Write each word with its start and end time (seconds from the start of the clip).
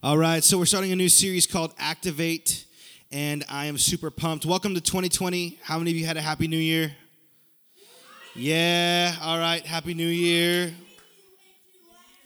All 0.00 0.16
right, 0.16 0.44
so 0.44 0.56
we're 0.58 0.64
starting 0.64 0.92
a 0.92 0.96
new 0.96 1.08
series 1.08 1.44
called 1.44 1.74
Activate, 1.76 2.66
and 3.10 3.44
I 3.48 3.66
am 3.66 3.76
super 3.76 4.12
pumped. 4.12 4.46
Welcome 4.46 4.76
to 4.76 4.80
2020. 4.80 5.58
How 5.60 5.76
many 5.76 5.90
of 5.90 5.96
you 5.96 6.06
had 6.06 6.16
a 6.16 6.20
happy 6.20 6.46
new 6.46 6.56
year? 6.56 6.92
Yeah, 8.36 9.16
all 9.20 9.40
right, 9.40 9.66
happy 9.66 9.94
new 9.94 10.06
year. 10.06 10.72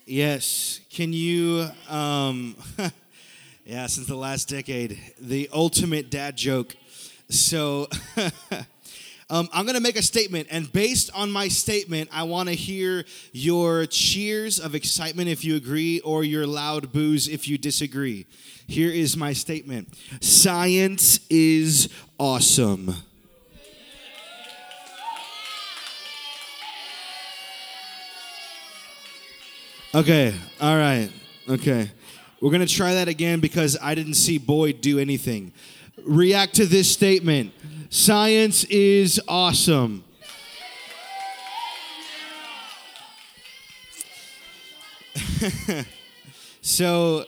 Yes, 0.05 0.81
can 0.91 1.15
you, 1.15 1.67
um, 1.89 2.57
yeah, 3.65 3.87
since 3.87 4.07
the 4.07 4.17
last 4.17 4.51
decade, 4.51 4.99
the 5.19 5.49
ultimate 5.51 6.11
dad 6.11 6.37
joke. 6.37 6.77
So, 7.31 7.89
Um, 9.33 9.49
I'm 9.51 9.65
going 9.65 9.77
to 9.77 9.81
make 9.81 9.97
a 9.97 10.03
statement, 10.03 10.49
and 10.51 10.71
based 10.71 11.11
on 11.15 11.31
my 11.31 11.49
statement, 11.49 12.11
I 12.13 12.25
want 12.25 12.51
to 12.51 12.55
hear 12.55 13.07
your 13.33 13.87
cheers 13.87 14.61
of 14.61 14.75
excitement 14.75 15.31
if 15.31 15.43
you 15.43 15.57
agree, 15.57 16.01
or 16.01 16.23
your 16.23 16.47
loud 16.47 16.93
boos 16.93 17.29
if 17.29 17.49
you 17.49 17.57
disagree. 17.57 18.27
Here 18.67 18.91
is 18.91 19.17
my 19.17 19.33
statement 19.33 19.89
Science 20.21 21.21
is 21.31 21.89
awesome. 22.19 22.95
Okay, 29.95 30.35
all 30.61 30.77
right, 30.77 31.11
okay. 31.49 31.91
We're 32.43 32.51
going 32.51 32.67
to 32.67 32.75
try 32.75 32.93
that 32.95 33.09
again 33.09 33.41
because 33.41 33.79
I 33.81 33.95
didn't 33.95 34.15
see 34.15 34.37
Boyd 34.37 34.83
do 34.83 34.99
anything. 34.99 35.55
React 36.05 36.55
to 36.55 36.67
this 36.67 36.91
statement. 36.91 37.53
Science 37.91 38.65
is 38.65 39.21
awesome. 39.29 40.05
so, 46.63 47.25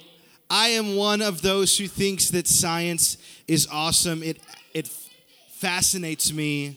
I 0.49 0.69
am 0.69 0.97
one 0.97 1.21
of 1.21 1.43
those 1.43 1.77
who 1.77 1.87
thinks 1.89 2.31
that 2.31 2.47
science 2.47 3.19
is 3.49 3.69
awesome. 3.71 4.23
It 4.23 4.41
it 4.73 4.89
fascinates 5.49 6.33
me. 6.33 6.77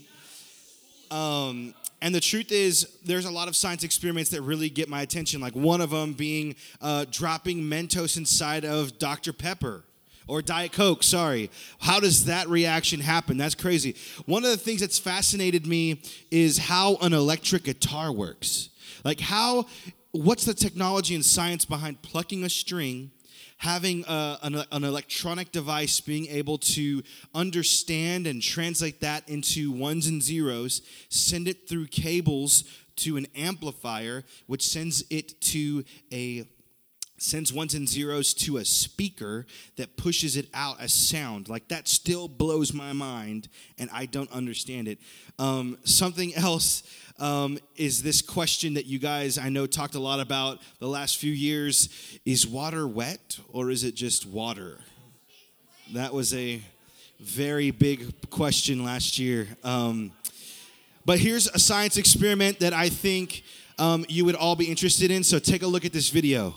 Um, 1.09 1.73
and 2.01 2.13
the 2.13 2.19
truth 2.19 2.51
is, 2.51 2.89
there's 3.05 3.25
a 3.25 3.31
lot 3.31 3.47
of 3.47 3.55
science 3.55 3.83
experiments 3.83 4.29
that 4.31 4.41
really 4.41 4.69
get 4.69 4.87
my 4.87 5.01
attention. 5.01 5.41
Like 5.41 5.55
one 5.55 5.81
of 5.81 5.89
them 5.89 6.13
being 6.13 6.55
uh, 6.81 7.05
dropping 7.09 7.61
Mentos 7.61 8.17
inside 8.17 8.65
of 8.65 8.99
Dr. 8.99 9.33
Pepper 9.33 9.83
or 10.27 10.41
Diet 10.41 10.71
Coke, 10.71 11.03
sorry. 11.03 11.49
How 11.79 11.99
does 11.99 12.25
that 12.25 12.47
reaction 12.47 12.99
happen? 12.99 13.37
That's 13.37 13.55
crazy. 13.55 13.95
One 14.25 14.43
of 14.43 14.51
the 14.51 14.57
things 14.57 14.81
that's 14.81 14.99
fascinated 14.99 15.65
me 15.65 16.01
is 16.31 16.57
how 16.57 16.97
an 16.97 17.13
electric 17.13 17.63
guitar 17.63 18.11
works. 18.11 18.69
Like, 19.03 19.19
how, 19.19 19.65
what's 20.11 20.45
the 20.45 20.53
technology 20.53 21.15
and 21.15 21.25
science 21.25 21.65
behind 21.65 22.01
plucking 22.01 22.43
a 22.43 22.49
string? 22.49 23.11
having 23.59 24.05
a, 24.07 24.37
an, 24.43 24.63
an, 24.71 24.83
electronic 24.83 25.51
device 25.51 25.99
being 25.99 26.27
able 26.27 26.59
to 26.59 27.01
understand 27.33 28.27
and 28.27 28.39
translate 28.39 29.01
that 29.01 29.27
into 29.27 29.71
ones 29.71 30.05
and 30.05 30.21
zeros, 30.21 30.83
send 31.09 31.47
it 31.47 31.67
through 31.67 31.87
cables 31.87 32.65
to 32.95 33.17
an 33.17 33.25
amplifier, 33.35 34.23
which 34.45 34.61
sends 34.61 35.03
it 35.09 35.41
to 35.41 35.83
a 36.13 36.45
sends 37.17 37.51
ones 37.51 37.73
and 37.73 37.87
zeros 37.89 38.33
to 38.33 38.57
a 38.57 38.65
speaker 38.65 39.45
that 39.75 39.97
pushes 39.97 40.37
it 40.37 40.47
out 40.53 40.79
as 40.79 40.93
sound. 40.93 41.49
Like 41.49 41.67
that 41.69 41.87
still 41.87 42.27
blows 42.27 42.73
my 42.73 42.93
mind, 42.93 43.49
and 43.77 43.89
I 43.91 44.05
don't 44.05 44.31
understand 44.31 44.87
it. 44.87 44.99
Um, 45.39 45.77
something 45.83 46.33
else 46.35 46.83
um, 47.19 47.57
is 47.75 48.03
this 48.03 48.21
question 48.21 48.75
that 48.75 48.85
you 48.85 48.99
guys 48.99 49.37
I 49.37 49.49
know 49.49 49.65
talked 49.65 49.95
a 49.95 49.99
lot 49.99 50.19
about 50.19 50.59
the 50.79 50.87
last 50.87 51.17
few 51.17 51.31
years: 51.31 52.19
Is 52.25 52.47
water 52.47 52.87
wet 52.87 53.39
or 53.51 53.71
is 53.71 53.83
it 53.83 53.95
just 53.95 54.25
water? 54.27 54.79
That 55.93 56.13
was 56.13 56.33
a 56.33 56.61
very 57.19 57.71
big 57.71 58.29
question 58.29 58.83
last 58.83 59.17
year. 59.17 59.47
Um, 59.63 60.11
but 61.05 61.19
here's 61.19 61.47
a 61.47 61.57
science 61.57 61.97
experiment 61.97 62.59
that 62.59 62.73
I 62.73 62.89
think 62.89 63.43
um, 63.79 64.05
you 64.09 64.25
would 64.25 64.35
all 64.35 64.55
be 64.55 64.65
interested 64.65 65.09
in. 65.09 65.23
So 65.23 65.39
take 65.39 65.63
a 65.63 65.67
look 65.67 65.85
at 65.85 65.93
this 65.93 66.09
video. 66.09 66.53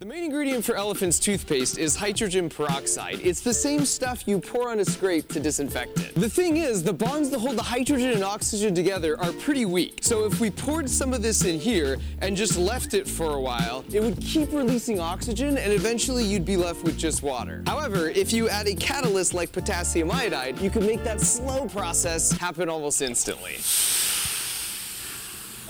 The 0.00 0.06
main 0.06 0.24
ingredient 0.24 0.64
for 0.64 0.74
elephant's 0.74 1.20
toothpaste 1.20 1.78
is 1.78 1.94
hydrogen 1.94 2.50
peroxide. 2.50 3.20
It's 3.22 3.40
the 3.40 3.54
same 3.54 3.84
stuff 3.84 4.26
you 4.26 4.40
pour 4.40 4.68
on 4.68 4.80
a 4.80 4.84
scrape 4.84 5.28
to 5.28 5.38
disinfect 5.38 6.00
it. 6.00 6.16
The 6.16 6.28
thing 6.28 6.56
is, 6.56 6.82
the 6.82 6.92
bonds 6.92 7.30
that 7.30 7.38
hold 7.38 7.56
the 7.56 7.62
hydrogen 7.62 8.10
and 8.10 8.24
oxygen 8.24 8.74
together 8.74 9.16
are 9.20 9.32
pretty 9.34 9.66
weak. 9.66 10.00
So 10.02 10.26
if 10.26 10.40
we 10.40 10.50
poured 10.50 10.90
some 10.90 11.14
of 11.14 11.22
this 11.22 11.44
in 11.44 11.60
here 11.60 11.96
and 12.22 12.36
just 12.36 12.58
left 12.58 12.92
it 12.92 13.06
for 13.06 13.34
a 13.34 13.40
while, 13.40 13.84
it 13.92 14.02
would 14.02 14.20
keep 14.20 14.52
releasing 14.52 14.98
oxygen 14.98 15.56
and 15.56 15.72
eventually 15.72 16.24
you'd 16.24 16.44
be 16.44 16.56
left 16.56 16.82
with 16.82 16.98
just 16.98 17.22
water. 17.22 17.62
However, 17.64 18.08
if 18.10 18.32
you 18.32 18.48
add 18.48 18.66
a 18.66 18.74
catalyst 18.74 19.32
like 19.32 19.52
potassium 19.52 20.10
iodide, 20.10 20.58
you 20.58 20.70
can 20.70 20.84
make 20.84 21.04
that 21.04 21.20
slow 21.20 21.68
process 21.68 22.32
happen 22.32 22.68
almost 22.68 23.00
instantly. 23.00 23.58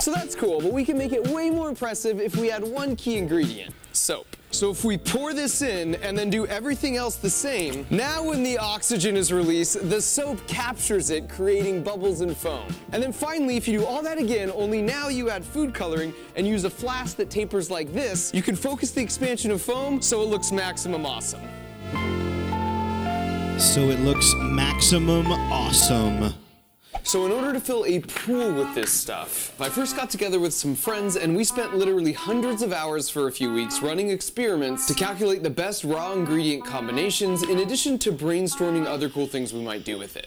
So 0.00 0.12
that's 0.14 0.34
cool, 0.34 0.62
but 0.62 0.72
we 0.72 0.82
can 0.82 0.96
make 0.96 1.12
it 1.12 1.24
way 1.28 1.50
more 1.50 1.68
impressive 1.68 2.20
if 2.20 2.36
we 2.36 2.50
add 2.50 2.64
one 2.64 2.96
key 2.96 3.18
ingredient 3.18 3.74
soap. 3.96 4.26
So 4.50 4.70
if 4.70 4.84
we 4.84 4.96
pour 4.96 5.34
this 5.34 5.62
in 5.62 5.96
and 5.96 6.16
then 6.16 6.30
do 6.30 6.46
everything 6.46 6.96
else 6.96 7.16
the 7.16 7.30
same, 7.30 7.86
now 7.90 8.22
when 8.22 8.42
the 8.42 8.56
oxygen 8.56 9.16
is 9.16 9.32
released, 9.32 9.88
the 9.90 10.00
soap 10.00 10.46
captures 10.46 11.10
it, 11.10 11.28
creating 11.28 11.82
bubbles 11.82 12.20
and 12.20 12.36
foam. 12.36 12.66
And 12.92 13.02
then 13.02 13.12
finally, 13.12 13.56
if 13.56 13.66
you 13.66 13.80
do 13.80 13.84
all 13.84 14.02
that 14.02 14.18
again, 14.18 14.52
only 14.54 14.80
now 14.80 15.08
you 15.08 15.28
add 15.28 15.44
food 15.44 15.74
coloring 15.74 16.14
and 16.36 16.46
use 16.46 16.64
a 16.64 16.70
flask 16.70 17.16
that 17.16 17.30
tapers 17.30 17.70
like 17.70 17.92
this, 17.92 18.32
you 18.32 18.42
can 18.42 18.54
focus 18.54 18.92
the 18.92 19.02
expansion 19.02 19.50
of 19.50 19.60
foam 19.60 20.00
so 20.00 20.22
it 20.22 20.28
looks 20.28 20.52
maximum 20.52 21.04
awesome. 21.04 21.42
So 23.58 23.80
it 23.90 24.00
looks 24.00 24.32
maximum 24.36 25.26
awesome. 25.32 26.34
So 27.06 27.26
in 27.26 27.32
order 27.32 27.52
to 27.52 27.60
fill 27.60 27.84
a 27.84 28.00
pool 28.00 28.54
with 28.54 28.74
this 28.74 28.90
stuff, 28.90 29.54
I 29.60 29.68
first 29.68 29.94
got 29.94 30.08
together 30.08 30.40
with 30.40 30.54
some 30.54 30.74
friends 30.74 31.16
and 31.16 31.36
we 31.36 31.44
spent 31.44 31.76
literally 31.76 32.14
hundreds 32.14 32.62
of 32.62 32.72
hours 32.72 33.10
for 33.10 33.28
a 33.28 33.32
few 33.32 33.52
weeks 33.52 33.82
running 33.82 34.08
experiments 34.08 34.86
to 34.86 34.94
calculate 34.94 35.42
the 35.42 35.50
best 35.50 35.84
raw 35.84 36.12
ingredient 36.12 36.64
combinations 36.64 37.42
in 37.42 37.58
addition 37.58 37.98
to 38.00 38.10
brainstorming 38.10 38.86
other 38.86 39.10
cool 39.10 39.26
things 39.26 39.52
we 39.52 39.60
might 39.60 39.84
do 39.84 39.98
with 39.98 40.16
it. 40.16 40.26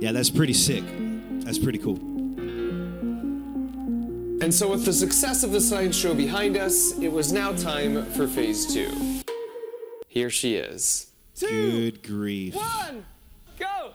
Yeah, 0.00 0.12
that's 0.12 0.30
pretty 0.30 0.54
sick. 0.54 0.82
That's 1.50 1.58
pretty 1.58 1.80
cool. 1.80 1.96
And 4.40 4.54
so, 4.54 4.70
with 4.70 4.84
the 4.84 4.92
success 4.92 5.42
of 5.42 5.50
the 5.50 5.60
science 5.60 5.96
show 5.96 6.14
behind 6.14 6.56
us, 6.56 6.96
it 7.00 7.10
was 7.10 7.32
now 7.32 7.50
time 7.54 8.06
for 8.12 8.28
phase 8.28 8.72
two. 8.72 9.20
Here 10.06 10.30
she 10.30 10.54
is. 10.54 11.10
Two, 11.34 11.90
Good 11.90 12.04
grief. 12.04 12.54
One, 12.54 13.04
go! 13.58 13.94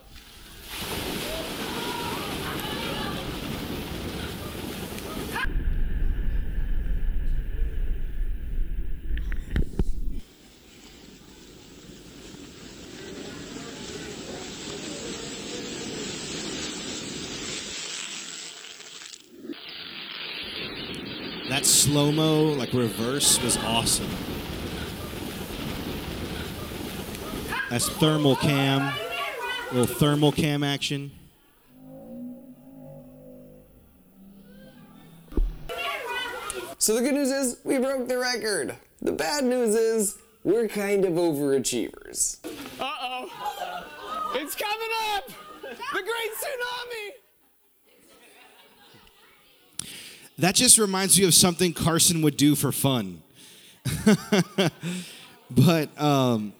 That 21.48 21.64
slow 21.96 22.12
mo, 22.12 22.42
like 22.52 22.74
reverse, 22.74 23.42
was 23.42 23.56
awesome. 23.56 24.10
That's 27.70 27.88
thermal 27.88 28.36
cam, 28.36 28.92
little 29.72 29.86
thermal 29.86 30.30
cam 30.30 30.62
action. 30.62 31.10
So 36.76 36.96
the 36.96 37.00
good 37.00 37.14
news 37.14 37.30
is 37.30 37.60
we 37.64 37.78
broke 37.78 38.08
the 38.08 38.18
record. 38.18 38.74
The 39.00 39.12
bad 39.12 39.44
news 39.44 39.74
is 39.74 40.18
we're 40.44 40.68
kind 40.68 41.06
of 41.06 41.14
overachievers. 41.14 42.44
Uh 42.78 42.92
oh. 43.00 44.32
It's 44.34 44.54
coming 44.54 44.88
up! 45.00 45.05
That 50.38 50.54
just 50.54 50.78
reminds 50.78 51.18
me 51.18 51.24
of 51.24 51.34
something 51.34 51.72
Carson 51.72 52.20
would 52.22 52.36
do 52.36 52.54
for 52.54 52.70
fun. 52.70 53.22
but 55.50 56.00
um, 56.00 56.52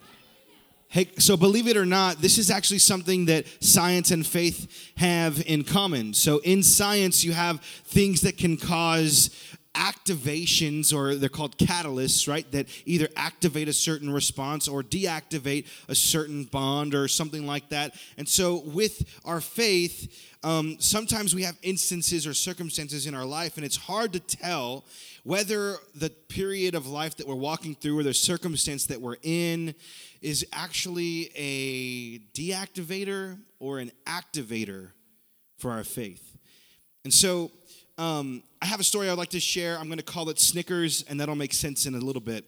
hey, 0.89 1.11
so 1.19 1.37
believe 1.37 1.69
it 1.69 1.77
or 1.77 1.85
not, 1.85 2.23
this 2.23 2.39
is 2.39 2.51
actually 2.51 2.79
something 2.79 3.27
that 3.27 3.45
science 3.61 4.11
and 4.11 4.27
faith 4.27 4.93
have 4.97 5.43
in 5.47 5.63
common. 5.63 6.15
So 6.15 6.39
in 6.39 6.63
science, 6.63 7.23
you 7.23 7.33
have 7.33 7.61
things 7.61 8.23
that 8.23 8.39
can 8.39 8.57
cause 8.57 9.31
activations, 9.77 10.93
or 10.93 11.15
they're 11.15 11.29
called 11.29 11.59
catalysts, 11.59 12.27
right? 12.27 12.51
That 12.53 12.67
either 12.87 13.09
activate 13.15 13.69
a 13.69 13.73
certain 13.73 14.11
response 14.11 14.67
or 14.67 14.83
deactivate 14.83 15.67
a 15.89 15.95
certain 15.95 16.45
bond 16.45 16.95
or 16.95 17.07
something 17.07 17.47
like 17.47 17.69
that. 17.69 17.95
And 18.17 18.29
so, 18.29 18.63
with 18.65 19.05
our 19.25 19.41
faith, 19.41 20.35
um, 20.43 20.77
sometimes 20.81 21.35
we 21.35 21.43
have 21.43 21.59
instances 21.63 22.27
or 22.27 22.33
circumstances 22.33 23.07
in 23.07 23.15
our 23.15 23.25
life, 23.25 23.57
and 23.57 23.65
it's 23.65 23.77
hard 23.77 24.13
to 24.15 24.21
tell 24.21 24.85
whether 25.25 25.77
the 25.95 26.09
period 26.09 26.75
of 26.75 26.87
life 26.87 27.17
that 27.17 27.27
we're 27.27 27.35
walking 27.35 27.75
through 27.75 27.99
or 27.99 28.03
the 28.03 28.15
circumstance 28.15 28.87
that 28.87 29.01
we're 29.01 29.17
in 29.23 29.75
is 30.23 30.47
actually 30.53 31.31
a 31.37 32.19
deactivator 32.33 33.39
or 33.59 33.79
an 33.79 33.91
activator 34.07 34.91
for 35.59 35.73
our 35.73 35.85
faith. 35.85 36.37
And 37.05 37.13
so, 37.13 37.51
um, 37.99 38.43
I 38.61 38.67
have 38.67 38.81
a 38.81 38.85
story 38.85 39.09
I'd 39.09 39.19
like 39.19 39.31
to 39.31 39.41
share. 39.41 39.79
I'm 39.79 39.87
going 39.87 39.99
to 39.99 40.05
call 40.05 40.29
it 40.29 40.39
Snickers, 40.39 41.05
and 41.09 41.21
that'll 41.21 41.35
make 41.35 41.55
sense 41.55 41.87
in 41.87 41.95
a 41.95 41.99
little 41.99 42.21
bit 42.21 42.45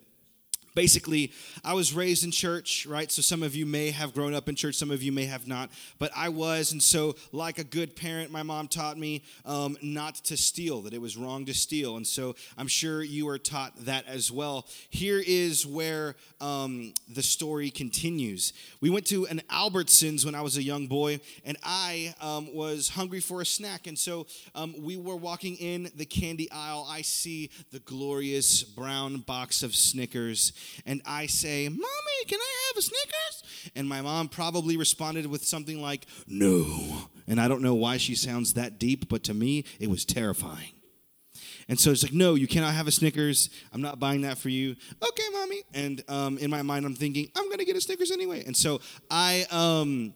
basically 0.74 1.32
i 1.64 1.72
was 1.72 1.92
raised 1.92 2.24
in 2.24 2.30
church 2.30 2.86
right? 2.86 3.10
So 3.10 3.22
some 3.22 3.42
of 3.42 3.54
you 3.54 3.66
may 3.66 3.90
have 3.90 4.14
grown 4.14 4.34
up 4.34 4.48
in 4.48 4.54
church 4.54 4.74
some 4.74 4.90
of 4.90 5.02
you 5.02 5.12
may 5.12 5.26
have 5.26 5.46
not. 5.46 5.70
But 5.98 6.10
i 6.16 6.28
was 6.28 6.72
and 6.72 6.82
so 6.82 7.16
like 7.32 7.58
a 7.58 7.64
good 7.64 7.96
parent 7.96 8.30
my 8.30 8.42
mom 8.42 8.68
taught 8.68 8.98
me 8.98 9.22
um, 9.44 9.76
not 9.82 10.16
to 10.16 10.36
steal 10.36 10.82
that 10.82 10.94
it 10.94 11.00
was 11.00 11.16
wrong 11.16 11.44
to 11.46 11.54
steal. 11.54 11.96
And 11.96 12.06
so 12.06 12.34
i'm 12.56 12.68
sure 12.68 13.02
you 13.02 13.26
were 13.26 13.38
taught 13.38 13.72
that 13.84 14.06
as 14.06 14.30
well. 14.30 14.66
Here 14.90 15.22
is 15.24 15.66
where 15.66 16.16
um, 16.40 16.94
the 17.08 17.22
story 17.22 17.70
continues. 17.70 18.52
We 18.80 18.90
went 18.90 19.06
to 19.06 19.26
an 19.26 19.42
albertsons 19.50 20.24
when 20.24 20.34
i 20.34 20.40
was 20.40 20.56
a 20.56 20.62
young 20.62 20.86
boy 20.86 21.20
and 21.44 21.56
i 21.62 22.14
um, 22.20 22.54
was 22.54 22.88
hungry 22.88 23.20
for 23.20 23.40
a 23.40 23.46
snack. 23.46 23.86
And 23.86 23.98
so 23.98 24.26
um, 24.54 24.74
we 24.78 24.96
were 24.96 25.16
walking 25.16 25.56
in 25.56 25.90
the 25.96 26.06
candy 26.06 26.50
aisle. 26.50 26.86
I 26.88 27.02
see 27.02 27.50
the 27.70 27.80
glorious 27.80 28.62
brown 28.62 29.18
box 29.18 29.62
of 29.62 29.74
snickers 29.74 30.52
and 30.86 31.02
I 31.06 31.26
say, 31.26 31.68
Mommy, 31.68 32.24
can 32.26 32.38
I 32.40 32.68
have 32.68 32.78
a 32.78 32.82
Snickers? 32.82 33.72
And 33.74 33.88
my 33.88 34.00
mom 34.00 34.28
probably 34.28 34.76
responded 34.76 35.26
with 35.26 35.44
something 35.44 35.80
like, 35.80 36.06
No. 36.26 37.08
And 37.26 37.40
I 37.40 37.48
don't 37.48 37.62
know 37.62 37.74
why 37.74 37.98
she 37.98 38.14
sounds 38.14 38.54
that 38.54 38.78
deep, 38.78 39.08
but 39.08 39.22
to 39.24 39.34
me, 39.34 39.64
it 39.78 39.90
was 39.90 40.04
terrifying. 40.04 40.72
And 41.68 41.78
so 41.78 41.90
it's 41.90 42.02
like, 42.02 42.14
no, 42.14 42.34
you 42.34 42.48
cannot 42.48 42.72
have 42.72 42.86
a 42.86 42.90
Snickers. 42.90 43.50
I'm 43.74 43.82
not 43.82 44.00
buying 44.00 44.22
that 44.22 44.38
for 44.38 44.48
you. 44.48 44.74
Okay, 45.06 45.22
mommy. 45.32 45.62
And 45.74 46.02
um, 46.08 46.38
in 46.38 46.50
my 46.50 46.62
mind, 46.62 46.86
I'm 46.86 46.94
thinking, 46.94 47.30
I'm 47.36 47.44
going 47.46 47.58
to 47.58 47.66
get 47.66 47.76
a 47.76 47.80
Snickers 47.80 48.10
anyway. 48.10 48.42
And 48.46 48.56
so 48.56 48.80
I, 49.10 49.46
um, 49.50 50.14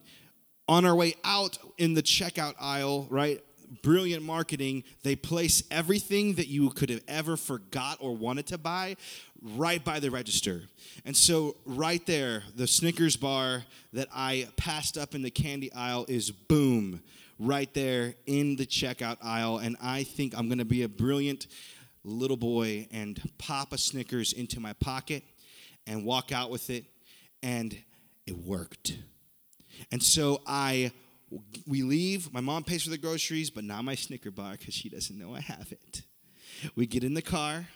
on 0.66 0.86
our 0.86 0.94
way 0.94 1.14
out 1.24 1.58
in 1.76 1.92
the 1.92 2.02
checkout 2.02 2.54
aisle, 2.58 3.06
right? 3.10 3.42
Brilliant 3.80 4.22
marketing. 4.22 4.84
They 5.02 5.16
place 5.16 5.62
everything 5.70 6.34
that 6.34 6.48
you 6.48 6.70
could 6.70 6.90
have 6.90 7.02
ever 7.08 7.36
forgot 7.36 7.98
or 8.00 8.14
wanted 8.14 8.46
to 8.48 8.58
buy 8.58 8.96
right 9.42 9.82
by 9.82 9.98
the 10.00 10.10
register. 10.10 10.62
And 11.04 11.16
so, 11.16 11.56
right 11.64 12.04
there, 12.06 12.42
the 12.54 12.66
Snickers 12.66 13.16
bar 13.16 13.64
that 13.92 14.08
I 14.14 14.48
passed 14.56 14.98
up 14.98 15.14
in 15.14 15.22
the 15.22 15.30
candy 15.30 15.72
aisle 15.72 16.04
is 16.08 16.30
boom, 16.30 17.02
right 17.38 17.72
there 17.72 18.14
in 18.26 18.56
the 18.56 18.66
checkout 18.66 19.16
aisle. 19.22 19.58
And 19.58 19.76
I 19.82 20.02
think 20.02 20.36
I'm 20.36 20.48
gonna 20.48 20.64
be 20.64 20.82
a 20.82 20.88
brilliant 20.88 21.46
little 22.04 22.36
boy 22.36 22.88
and 22.92 23.20
pop 23.38 23.72
a 23.72 23.78
Snickers 23.78 24.32
into 24.32 24.60
my 24.60 24.75
pocket 24.75 25.22
and 25.86 26.04
walk 26.04 26.30
out 26.30 26.50
with 26.50 26.68
it. 26.68 26.84
And 27.42 27.76
it 28.26 28.36
worked. 28.36 28.96
And 29.90 30.02
so 30.02 30.40
I 30.46 30.92
we 31.67 31.82
leave. 31.82 32.32
My 32.32 32.40
mom 32.40 32.64
pays 32.64 32.82
for 32.84 32.90
the 32.90 32.99
groceries, 32.99 33.50
but 33.50 33.64
not 33.64 33.84
my 33.84 33.94
Snicker 33.94 34.31
bar 34.31 34.52
because 34.52 34.75
she 34.75 34.88
doesn't 34.88 35.19
know 35.19 35.34
I 35.34 35.40
have 35.40 35.73
it. 35.73 36.02
We 36.76 36.87
get 36.87 37.05
in 37.05 37.14
the 37.14 37.23
car. 37.23 37.67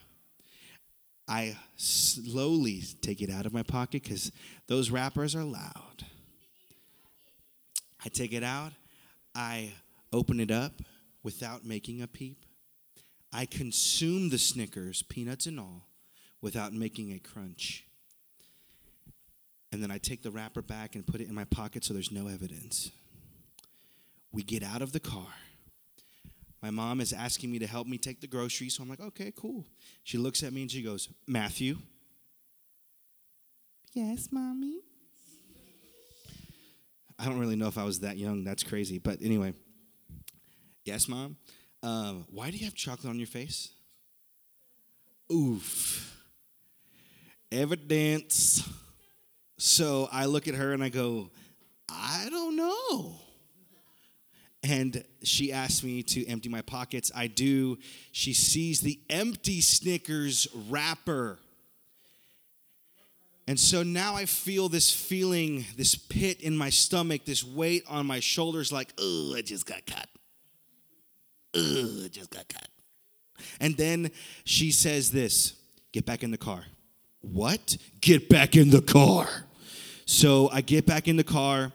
I 1.28 1.56
slowly 1.76 2.82
take 3.00 3.20
it 3.20 3.30
out 3.30 3.46
of 3.46 3.52
my 3.52 3.62
pocket 3.62 4.02
because 4.02 4.30
those 4.68 4.90
wrappers 4.90 5.34
are 5.34 5.44
loud. 5.44 6.04
I 8.04 8.08
take 8.08 8.32
it 8.32 8.44
out. 8.44 8.72
I 9.34 9.72
open 10.12 10.38
it 10.38 10.50
up 10.50 10.82
without 11.22 11.64
making 11.64 12.02
a 12.02 12.06
peep. 12.06 12.44
I 13.32 13.44
consume 13.44 14.30
the 14.30 14.38
Snickers, 14.38 15.02
peanuts 15.02 15.46
and 15.46 15.58
all, 15.58 15.88
without 16.40 16.72
making 16.72 17.12
a 17.12 17.18
crunch. 17.18 17.84
And 19.72 19.82
then 19.82 19.90
I 19.90 19.98
take 19.98 20.22
the 20.22 20.30
wrapper 20.30 20.62
back 20.62 20.94
and 20.94 21.04
put 21.04 21.20
it 21.20 21.28
in 21.28 21.34
my 21.34 21.44
pocket 21.44 21.84
so 21.84 21.92
there's 21.92 22.12
no 22.12 22.28
evidence. 22.28 22.92
We 24.36 24.42
get 24.42 24.62
out 24.62 24.82
of 24.82 24.92
the 24.92 25.00
car. 25.00 25.32
My 26.60 26.68
mom 26.70 27.00
is 27.00 27.14
asking 27.14 27.50
me 27.50 27.58
to 27.58 27.66
help 27.66 27.86
me 27.86 27.96
take 27.96 28.20
the 28.20 28.26
groceries, 28.26 28.74
so 28.74 28.82
I'm 28.82 28.88
like, 28.90 29.00
okay, 29.00 29.32
cool. 29.34 29.64
She 30.04 30.18
looks 30.18 30.42
at 30.42 30.52
me 30.52 30.60
and 30.60 30.70
she 30.70 30.82
goes, 30.82 31.08
Matthew. 31.26 31.78
Yes, 33.94 34.28
mommy. 34.30 34.80
I 37.18 37.24
don't 37.24 37.38
really 37.38 37.56
know 37.56 37.66
if 37.66 37.78
I 37.78 37.84
was 37.84 38.00
that 38.00 38.18
young. 38.18 38.44
That's 38.44 38.62
crazy. 38.62 38.98
But 38.98 39.22
anyway, 39.22 39.54
yes, 40.84 41.08
mom. 41.08 41.38
Um, 41.82 42.26
why 42.28 42.50
do 42.50 42.58
you 42.58 42.66
have 42.66 42.74
chocolate 42.74 43.08
on 43.08 43.16
your 43.18 43.28
face? 43.28 43.70
Oof. 45.32 46.14
Evidence. 47.50 48.68
So 49.56 50.10
I 50.12 50.26
look 50.26 50.46
at 50.46 50.56
her 50.56 50.74
and 50.74 50.84
I 50.84 50.90
go, 50.90 51.30
I 51.88 52.28
don't 52.30 52.54
know 52.54 53.22
and 54.68 55.04
she 55.22 55.52
asks 55.52 55.82
me 55.82 56.02
to 56.02 56.26
empty 56.26 56.48
my 56.48 56.62
pockets. 56.62 57.12
I 57.14 57.28
do. 57.28 57.78
She 58.12 58.32
sees 58.32 58.80
the 58.80 58.98
empty 59.08 59.60
Snickers 59.60 60.48
wrapper. 60.68 61.38
And 63.48 63.58
so 63.60 63.84
now 63.84 64.16
I 64.16 64.26
feel 64.26 64.68
this 64.68 64.92
feeling, 64.92 65.64
this 65.76 65.94
pit 65.94 66.40
in 66.40 66.56
my 66.56 66.70
stomach, 66.70 67.24
this 67.24 67.44
weight 67.44 67.84
on 67.88 68.06
my 68.06 68.18
shoulders, 68.18 68.72
like, 68.72 68.92
oh, 68.98 69.34
I 69.36 69.42
just 69.42 69.66
got 69.66 69.86
cut. 69.86 70.08
Oh, 71.54 72.04
I 72.04 72.08
just 72.08 72.30
got 72.30 72.48
cut. 72.48 72.68
And 73.60 73.76
then 73.76 74.10
she 74.44 74.72
says 74.72 75.10
this 75.10 75.54
get 75.92 76.04
back 76.04 76.22
in 76.24 76.32
the 76.32 76.38
car. 76.38 76.64
What? 77.20 77.76
Get 78.00 78.28
back 78.28 78.56
in 78.56 78.70
the 78.70 78.82
car. 78.82 79.28
So 80.06 80.48
I 80.52 80.60
get 80.60 80.86
back 80.86 81.08
in 81.08 81.16
the 81.16 81.24
car 81.24 81.72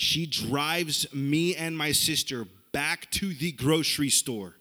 she 0.00 0.24
drives 0.24 1.12
me 1.12 1.54
and 1.54 1.76
my 1.76 1.92
sister 1.92 2.46
back 2.72 3.10
to 3.10 3.34
the 3.34 3.52
grocery 3.52 4.08
store. 4.08 4.54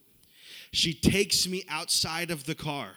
She 0.71 0.93
takes 0.93 1.47
me 1.47 1.63
outside 1.69 2.29
of 2.29 2.43
the 2.43 2.55
car, 2.55 2.95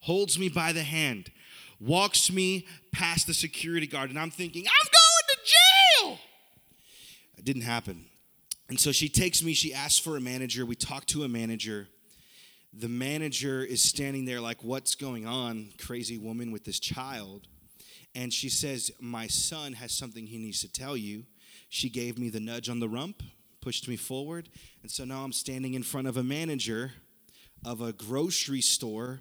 holds 0.00 0.38
me 0.38 0.48
by 0.48 0.72
the 0.72 0.84
hand, 0.84 1.30
walks 1.78 2.32
me 2.32 2.66
past 2.92 3.26
the 3.26 3.34
security 3.34 3.86
guard, 3.86 4.08
and 4.08 4.18
I'm 4.18 4.30
thinking, 4.30 4.64
I'm 4.66 4.86
going 4.86 5.28
to 5.28 6.14
jail. 6.14 6.18
It 7.36 7.44
didn't 7.44 7.62
happen. 7.62 8.06
And 8.70 8.80
so 8.80 8.90
she 8.90 9.10
takes 9.10 9.42
me, 9.42 9.52
she 9.52 9.74
asks 9.74 9.98
for 9.98 10.16
a 10.16 10.20
manager. 10.20 10.64
We 10.64 10.76
talk 10.76 11.04
to 11.08 11.24
a 11.24 11.28
manager. 11.28 11.88
The 12.72 12.88
manager 12.88 13.62
is 13.62 13.82
standing 13.82 14.24
there, 14.24 14.40
like, 14.40 14.64
What's 14.64 14.94
going 14.94 15.26
on, 15.26 15.74
crazy 15.78 16.16
woman 16.16 16.52
with 16.52 16.64
this 16.64 16.80
child? 16.80 17.48
And 18.14 18.32
she 18.32 18.48
says, 18.48 18.90
My 18.98 19.26
son 19.26 19.74
has 19.74 19.92
something 19.92 20.26
he 20.26 20.38
needs 20.38 20.62
to 20.62 20.72
tell 20.72 20.96
you. 20.96 21.24
She 21.74 21.88
gave 21.88 22.18
me 22.18 22.28
the 22.28 22.38
nudge 22.38 22.68
on 22.68 22.80
the 22.80 22.88
rump, 22.88 23.22
pushed 23.62 23.88
me 23.88 23.96
forward, 23.96 24.50
and 24.82 24.90
so 24.90 25.06
now 25.06 25.24
I'm 25.24 25.32
standing 25.32 25.72
in 25.72 25.82
front 25.82 26.06
of 26.06 26.18
a 26.18 26.22
manager 26.22 26.92
of 27.64 27.80
a 27.80 27.94
grocery 27.94 28.60
store 28.60 29.20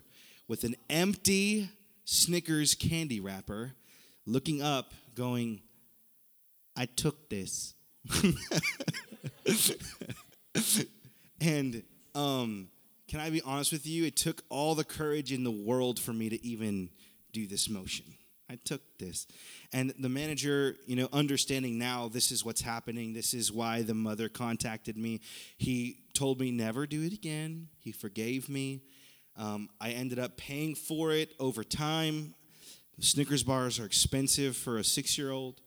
with 0.50 0.65
an 0.65 0.75
empty 0.89 1.70
Snickers 2.03 2.75
candy 2.75 3.22
wrapper, 3.22 3.72
looking 4.25 4.62
up, 4.62 4.91
going, 5.15 5.62
I 6.75 6.88
took 6.88 7.29
this. 7.29 7.74
and 11.39 11.84
um, 12.13 12.67
can 13.08 13.22
I 13.22 13.29
be 13.29 13.41
honest 13.43 13.72
with 13.72 13.88
you? 13.88 14.03
It 14.03 14.17
took 14.17 14.43
all 14.50 14.75
the 14.75 14.84
courage 14.84 15.31
in 15.31 15.46
the 15.46 15.51
world 15.51 16.01
for 16.01 16.12
me 16.12 16.27
to 16.27 16.46
even 16.46 16.89
do 17.31 17.48
this 17.48 17.70
motion. 17.70 18.08
I 18.51 18.58
took 18.65 18.81
this. 19.00 19.27
And 19.72 19.93
the 19.98 20.10
manager, 20.10 20.75
you 20.86 20.98
know, 20.98 21.08
understanding 21.13 21.77
now 21.77 22.10
this 22.10 22.31
is 22.31 22.43
what's 22.43 22.60
happening, 22.60 23.13
this 23.13 23.34
is 23.34 23.50
why 23.50 23.81
the 23.81 23.93
mother 23.93 24.27
contacted 24.27 24.98
me. 24.98 25.22
He 25.58 26.00
told 26.13 26.41
me 26.41 26.51
never 26.51 26.86
do 26.86 27.01
it 27.03 27.13
again. 27.13 27.70
He 27.79 27.93
forgave 27.93 28.50
me. 28.50 28.81
Um, 29.38 29.70
I 29.79 29.91
ended 29.91 30.20
up 30.20 30.36
paying 30.36 30.75
for 30.75 31.13
it 31.13 31.34
over 31.39 31.63
time. 31.63 32.36
Snickers 33.00 33.41
bars 33.41 33.79
are 33.79 33.86
expensive 33.86 34.58
for 34.58 34.77
a 34.77 34.84
six 34.84 35.17
year 35.17 35.31
old. 35.31 35.62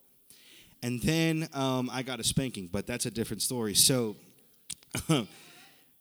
And 0.83 1.01
then 1.01 1.49
um, 1.55 1.89
I 1.91 2.03
got 2.03 2.21
a 2.21 2.25
spanking, 2.25 2.69
but 2.71 2.87
that's 2.87 3.07
a 3.07 3.11
different 3.11 3.41
story. 3.41 3.75
So, 3.75 4.17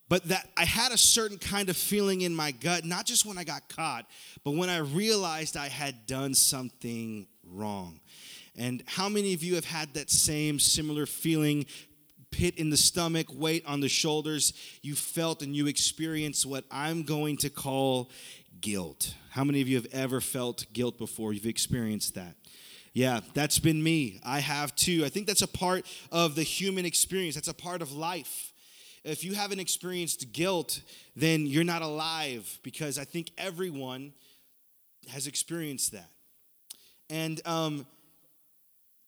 but 0.09 0.23
that 0.25 0.49
I 0.57 0.65
had 0.65 0.91
a 0.91 0.97
certain 0.97 1.37
kind 1.37 1.69
of 1.69 1.77
feeling 1.77 2.21
in 2.21 2.35
my 2.35 2.51
gut, 2.51 2.85
not 2.85 3.05
just 3.05 3.25
when 3.25 3.37
I 3.37 3.43
got 3.43 3.69
caught, 3.69 4.05
but 4.43 4.51
when 4.51 4.69
I 4.69 4.77
realized 4.77 5.57
I 5.57 5.69
had 5.69 6.05
done 6.05 6.33
something 6.33 7.27
wrong. 7.45 7.99
And 8.55 8.83
how 8.85 9.09
many 9.09 9.33
of 9.33 9.43
you 9.43 9.55
have 9.55 9.65
had 9.65 9.93
that 9.95 10.11
same 10.11 10.59
similar 10.59 11.05
feeling 11.05 11.65
pit 12.33 12.57
in 12.57 12.69
the 12.69 12.77
stomach, 12.77 13.27
weight 13.31 13.63
on 13.65 13.79
the 13.79 13.87
shoulders. 13.87 14.53
You 14.81 14.95
felt 14.95 15.41
and 15.41 15.55
you 15.55 15.67
experienced 15.67 16.45
what 16.45 16.65
I'm 16.71 17.03
going 17.03 17.37
to 17.37 17.49
call 17.49 18.09
guilt. 18.59 19.13
How 19.29 19.43
many 19.43 19.61
of 19.61 19.69
you 19.69 19.75
have 19.77 19.87
ever 19.93 20.19
felt 20.19 20.65
guilt 20.73 20.97
before? 20.97 21.31
You've 21.31 21.45
experienced 21.45 22.15
that. 22.15 22.35
Yeah, 22.93 23.21
that's 23.33 23.59
been 23.59 23.81
me. 23.81 24.19
I 24.23 24.39
have 24.39 24.75
too. 24.75 25.03
I 25.05 25.09
think 25.09 25.27
that's 25.27 25.41
a 25.41 25.47
part 25.47 25.85
of 26.11 26.35
the 26.35 26.43
human 26.43 26.85
experience, 26.85 27.35
that's 27.35 27.47
a 27.47 27.53
part 27.53 27.81
of 27.81 27.91
life. 27.91 28.52
If 29.03 29.23
you 29.23 29.33
haven't 29.33 29.59
experienced 29.59 30.31
guilt, 30.31 30.81
then 31.15 31.45
you're 31.45 31.65
not 31.65 31.81
alive 31.81 32.59
because 32.63 32.97
I 32.97 33.03
think 33.03 33.31
everyone 33.37 34.13
has 35.09 35.27
experienced 35.27 35.91
that. 35.91 36.09
And 37.09 37.41
um, 37.45 37.85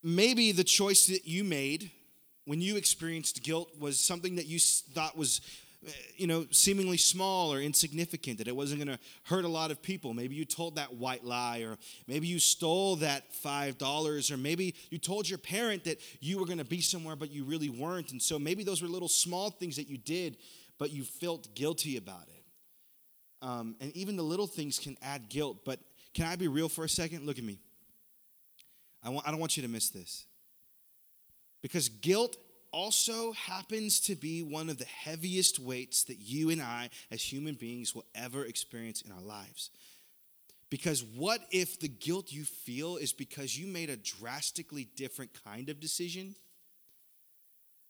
maybe 0.03 0.51
the 0.51 0.65
choice 0.65 1.07
that 1.07 1.25
you 1.25 1.43
made 1.43 1.91
when 2.43 2.61
you 2.61 2.75
experienced 2.75 3.41
guilt 3.41 3.71
was 3.79 3.99
something 3.99 4.35
that 4.35 4.45
you 4.45 4.59
thought 4.59 5.17
was 5.17 5.41
you 6.15 6.27
know 6.27 6.45
seemingly 6.51 6.97
small 6.97 7.53
or 7.53 7.59
insignificant 7.59 8.37
that 8.39 8.47
it 8.47 8.55
wasn't 8.55 8.83
going 8.83 8.97
to 8.97 9.03
hurt 9.23 9.45
a 9.45 9.49
lot 9.49 9.71
of 9.71 9.81
people. 9.81 10.13
Maybe 10.13 10.35
you 10.35 10.45
told 10.45 10.75
that 10.75 10.93
white 10.93 11.23
lie 11.23 11.59
or 11.59 11.77
maybe 12.07 12.27
you 12.27 12.39
stole 12.39 12.97
that 12.97 13.33
five 13.33 13.77
dollars 13.77 14.31
or 14.31 14.37
maybe 14.37 14.75
you 14.89 14.97
told 14.97 15.29
your 15.29 15.37
parent 15.37 15.83
that 15.85 15.99
you 16.19 16.39
were 16.39 16.45
going 16.45 16.57
to 16.57 16.65
be 16.65 16.81
somewhere 16.81 17.15
but 17.15 17.31
you 17.31 17.43
really 17.43 17.69
weren't. 17.69 18.11
And 18.11 18.21
so 18.21 18.39
maybe 18.39 18.63
those 18.63 18.81
were 18.81 18.87
little 18.87 19.07
small 19.07 19.49
things 19.49 19.75
that 19.75 19.87
you 19.87 19.97
did 19.97 20.37
but 20.77 20.91
you 20.91 21.03
felt 21.03 21.55
guilty 21.55 21.97
about 21.97 22.27
it. 22.27 22.43
Um, 23.41 23.75
and 23.79 23.95
even 23.95 24.15
the 24.15 24.23
little 24.23 24.47
things 24.47 24.79
can 24.79 24.97
add 25.01 25.29
guilt 25.29 25.65
but 25.65 25.79
can 26.13 26.25
i 26.25 26.35
be 26.35 26.47
real 26.47 26.69
for 26.69 26.85
a 26.85 26.89
second? 26.89 27.25
Look 27.25 27.37
at 27.37 27.43
me. 27.43 27.59
I, 29.03 29.09
want, 29.09 29.27
I 29.27 29.31
don't 29.31 29.39
want 29.39 29.57
you 29.57 29.63
to 29.63 29.69
miss 29.69 29.89
this. 29.89 30.25
Because 31.61 31.89
guilt 31.89 32.37
also 32.75 33.31
happens 33.31 34.01
to 34.01 34.15
be 34.15 34.43
one 34.43 34.69
of 34.69 34.77
the 34.77 34.85
heaviest 34.85 35.59
weights 35.59 36.03
that 36.03 36.19
you 36.19 36.49
and 36.49 36.61
I, 36.61 36.89
as 37.09 37.21
human 37.21 37.55
beings, 37.55 37.95
will 37.95 38.03
ever 38.13 38.43
experience 38.43 39.01
in 39.01 39.13
our 39.13 39.21
lives. 39.21 39.69
Because 40.69 41.01
what 41.01 41.39
if 41.51 41.79
the 41.79 41.87
guilt 41.87 42.33
you 42.33 42.43
feel 42.43 42.97
is 42.97 43.13
because 43.13 43.57
you 43.57 43.65
made 43.65 43.89
a 43.89 43.95
drastically 43.95 44.89
different 44.97 45.31
kind 45.45 45.69
of 45.69 45.79
decision 45.79 46.35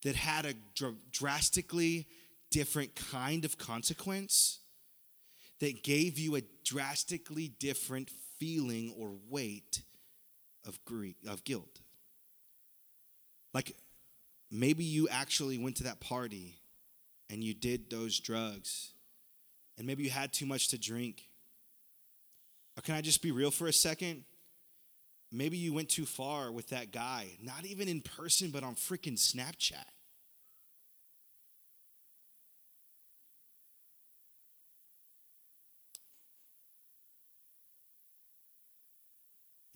that 0.04 0.16
had 0.16 0.46
a 0.46 0.54
dr- 0.76 0.94
drastically 1.12 2.06
different 2.52 2.94
kind 2.96 3.44
of 3.44 3.58
consequence 3.58 4.60
that 5.62 5.82
gave 5.82 6.20
you 6.20 6.36
a 6.36 6.44
drastically 6.64 7.48
different 7.48 8.12
feeling 8.38 8.94
or 9.00 9.14
weight 9.32 9.82
of, 10.64 10.78
grief, 10.86 11.16
of 11.28 11.44
guilt? 11.44 11.82
Like 13.52 13.76
maybe 14.60 14.84
you 14.84 15.08
actually 15.10 15.58
went 15.58 15.78
to 15.78 15.84
that 15.84 16.00
party 16.00 16.56
and 17.30 17.44
you 17.44 17.54
did 17.54 17.90
those 17.90 18.20
drugs, 18.20 18.94
and 19.78 19.88
maybe 19.88 20.04
you 20.04 20.10
had 20.10 20.32
too 20.32 20.46
much 20.46 20.70
to 20.70 20.78
drink. 20.78 21.28
Or 22.78 22.82
can 22.82 22.96
I 22.96 23.02
just 23.02 23.22
be 23.22 23.32
real 23.32 23.52
for 23.52 23.68
a 23.68 23.74
second? 23.74 24.24
Maybe 25.32 25.58
you 25.58 25.74
went 25.74 25.90
too 25.90 26.06
far 26.06 26.52
with 26.52 26.70
that 26.70 26.92
guy, 26.92 27.28
not 27.42 27.66
even 27.66 27.88
in 27.88 28.02
person, 28.02 28.52
but 28.52 28.64
on 28.64 28.76
freaking 28.76 29.18
Snapchat. 29.18 29.86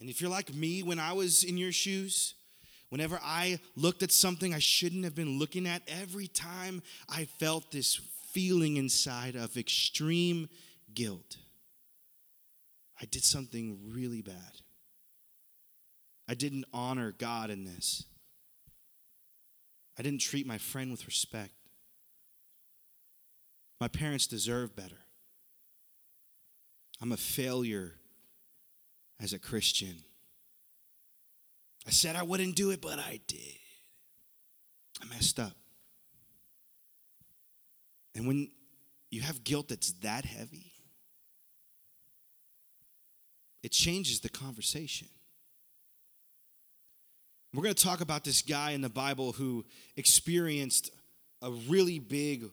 And 0.00 0.08
if 0.08 0.20
you're 0.20 0.30
like 0.30 0.54
me 0.54 0.82
when 0.82 0.98
I 0.98 1.12
was 1.12 1.44
in 1.44 1.58
your 1.58 1.72
shoes, 1.72 2.34
Whenever 2.90 3.18
I 3.22 3.60
looked 3.76 4.02
at 4.02 4.12
something 4.12 4.52
I 4.52 4.58
shouldn't 4.58 5.04
have 5.04 5.14
been 5.14 5.38
looking 5.38 5.66
at, 5.66 5.82
every 5.88 6.26
time 6.26 6.82
I 7.08 7.24
felt 7.24 7.70
this 7.70 8.00
feeling 8.32 8.76
inside 8.76 9.36
of 9.36 9.56
extreme 9.56 10.48
guilt. 10.92 11.36
I 13.00 13.06
did 13.06 13.24
something 13.24 13.78
really 13.92 14.22
bad. 14.22 14.60
I 16.28 16.34
didn't 16.34 16.66
honor 16.72 17.12
God 17.16 17.50
in 17.50 17.64
this. 17.64 18.04
I 19.98 20.02
didn't 20.02 20.20
treat 20.20 20.46
my 20.46 20.58
friend 20.58 20.90
with 20.90 21.06
respect. 21.06 21.54
My 23.80 23.88
parents 23.88 24.26
deserve 24.26 24.76
better. 24.76 24.98
I'm 27.00 27.12
a 27.12 27.16
failure 27.16 27.94
as 29.20 29.32
a 29.32 29.38
Christian. 29.38 29.96
I 31.86 31.90
said 31.90 32.16
I 32.16 32.22
wouldn't 32.22 32.56
do 32.56 32.70
it, 32.70 32.80
but 32.80 32.98
I 32.98 33.20
did. 33.26 33.56
I 35.02 35.06
messed 35.06 35.40
up. 35.40 35.52
And 38.14 38.26
when 38.26 38.50
you 39.10 39.22
have 39.22 39.44
guilt 39.44 39.68
that's 39.68 39.92
that 40.02 40.24
heavy, 40.24 40.72
it 43.62 43.72
changes 43.72 44.20
the 44.20 44.28
conversation. 44.28 45.08
We're 47.52 47.62
going 47.62 47.74
to 47.74 47.84
talk 47.84 48.00
about 48.00 48.24
this 48.24 48.42
guy 48.42 48.70
in 48.72 48.80
the 48.80 48.88
Bible 48.88 49.32
who 49.32 49.64
experienced 49.96 50.90
a 51.42 51.50
really 51.50 51.98
big, 51.98 52.44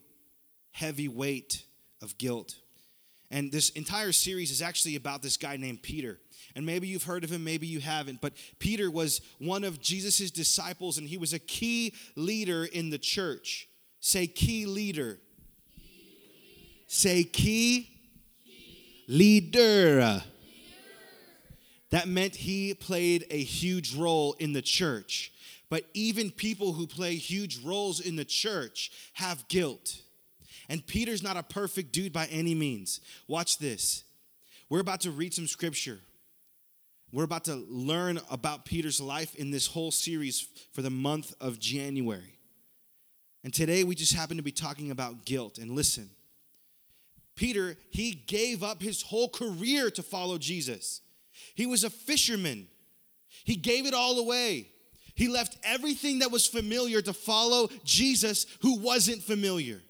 heavy 0.72 1.06
weight 1.06 1.62
of 2.02 2.18
guilt. 2.18 2.56
And 3.30 3.52
this 3.52 3.70
entire 3.70 4.12
series 4.12 4.50
is 4.50 4.62
actually 4.62 4.96
about 4.96 5.22
this 5.22 5.36
guy 5.36 5.56
named 5.56 5.82
Peter. 5.82 6.18
And 6.56 6.64
maybe 6.64 6.88
you've 6.88 7.04
heard 7.04 7.24
of 7.24 7.30
him, 7.30 7.44
maybe 7.44 7.66
you 7.66 7.80
haven't. 7.80 8.20
But 8.20 8.32
Peter 8.58 8.90
was 8.90 9.20
one 9.38 9.64
of 9.64 9.80
Jesus' 9.80 10.30
disciples, 10.30 10.98
and 10.98 11.06
he 11.06 11.18
was 11.18 11.32
a 11.32 11.38
key 11.38 11.94
leader 12.16 12.64
in 12.64 12.90
the 12.90 12.98
church. 12.98 13.68
Say, 14.00 14.26
key 14.26 14.64
leader. 14.64 15.18
Say, 16.86 17.24
key, 17.24 17.90
leader. 19.08 20.22
That 21.90 22.06
meant 22.06 22.36
he 22.36 22.74
played 22.74 23.26
a 23.30 23.42
huge 23.42 23.94
role 23.94 24.34
in 24.38 24.52
the 24.52 24.62
church. 24.62 25.32
But 25.70 25.84
even 25.94 26.30
people 26.30 26.72
who 26.72 26.86
play 26.86 27.16
huge 27.16 27.62
roles 27.64 28.00
in 28.00 28.16
the 28.16 28.24
church 28.24 28.90
have 29.14 29.48
guilt. 29.48 30.00
And 30.68 30.86
Peter's 30.86 31.22
not 31.22 31.36
a 31.36 31.42
perfect 31.42 31.92
dude 31.92 32.12
by 32.12 32.26
any 32.26 32.54
means. 32.54 33.00
Watch 33.26 33.58
this. 33.58 34.04
We're 34.68 34.80
about 34.80 35.00
to 35.02 35.10
read 35.10 35.32
some 35.32 35.46
scripture. 35.46 35.98
We're 37.10 37.24
about 37.24 37.44
to 37.44 37.54
learn 37.54 38.20
about 38.30 38.66
Peter's 38.66 39.00
life 39.00 39.34
in 39.34 39.50
this 39.50 39.66
whole 39.66 39.90
series 39.90 40.46
for 40.72 40.82
the 40.82 40.90
month 40.90 41.34
of 41.40 41.58
January. 41.58 42.38
And 43.44 43.54
today 43.54 43.82
we 43.82 43.94
just 43.94 44.12
happen 44.12 44.36
to 44.36 44.42
be 44.42 44.52
talking 44.52 44.90
about 44.90 45.24
guilt. 45.24 45.56
And 45.56 45.70
listen, 45.70 46.10
Peter, 47.34 47.76
he 47.88 48.12
gave 48.12 48.62
up 48.62 48.82
his 48.82 49.00
whole 49.00 49.28
career 49.30 49.90
to 49.92 50.02
follow 50.02 50.36
Jesus. 50.36 51.00
He 51.54 51.64
was 51.64 51.82
a 51.82 51.90
fisherman, 51.90 52.66
he 53.44 53.56
gave 53.56 53.86
it 53.86 53.94
all 53.94 54.18
away. 54.18 54.68
He 55.14 55.26
left 55.26 55.58
everything 55.64 56.20
that 56.20 56.30
was 56.30 56.46
familiar 56.46 57.02
to 57.02 57.12
follow 57.12 57.70
Jesus, 57.82 58.46
who 58.60 58.78
wasn't 58.78 59.20
familiar 59.20 59.80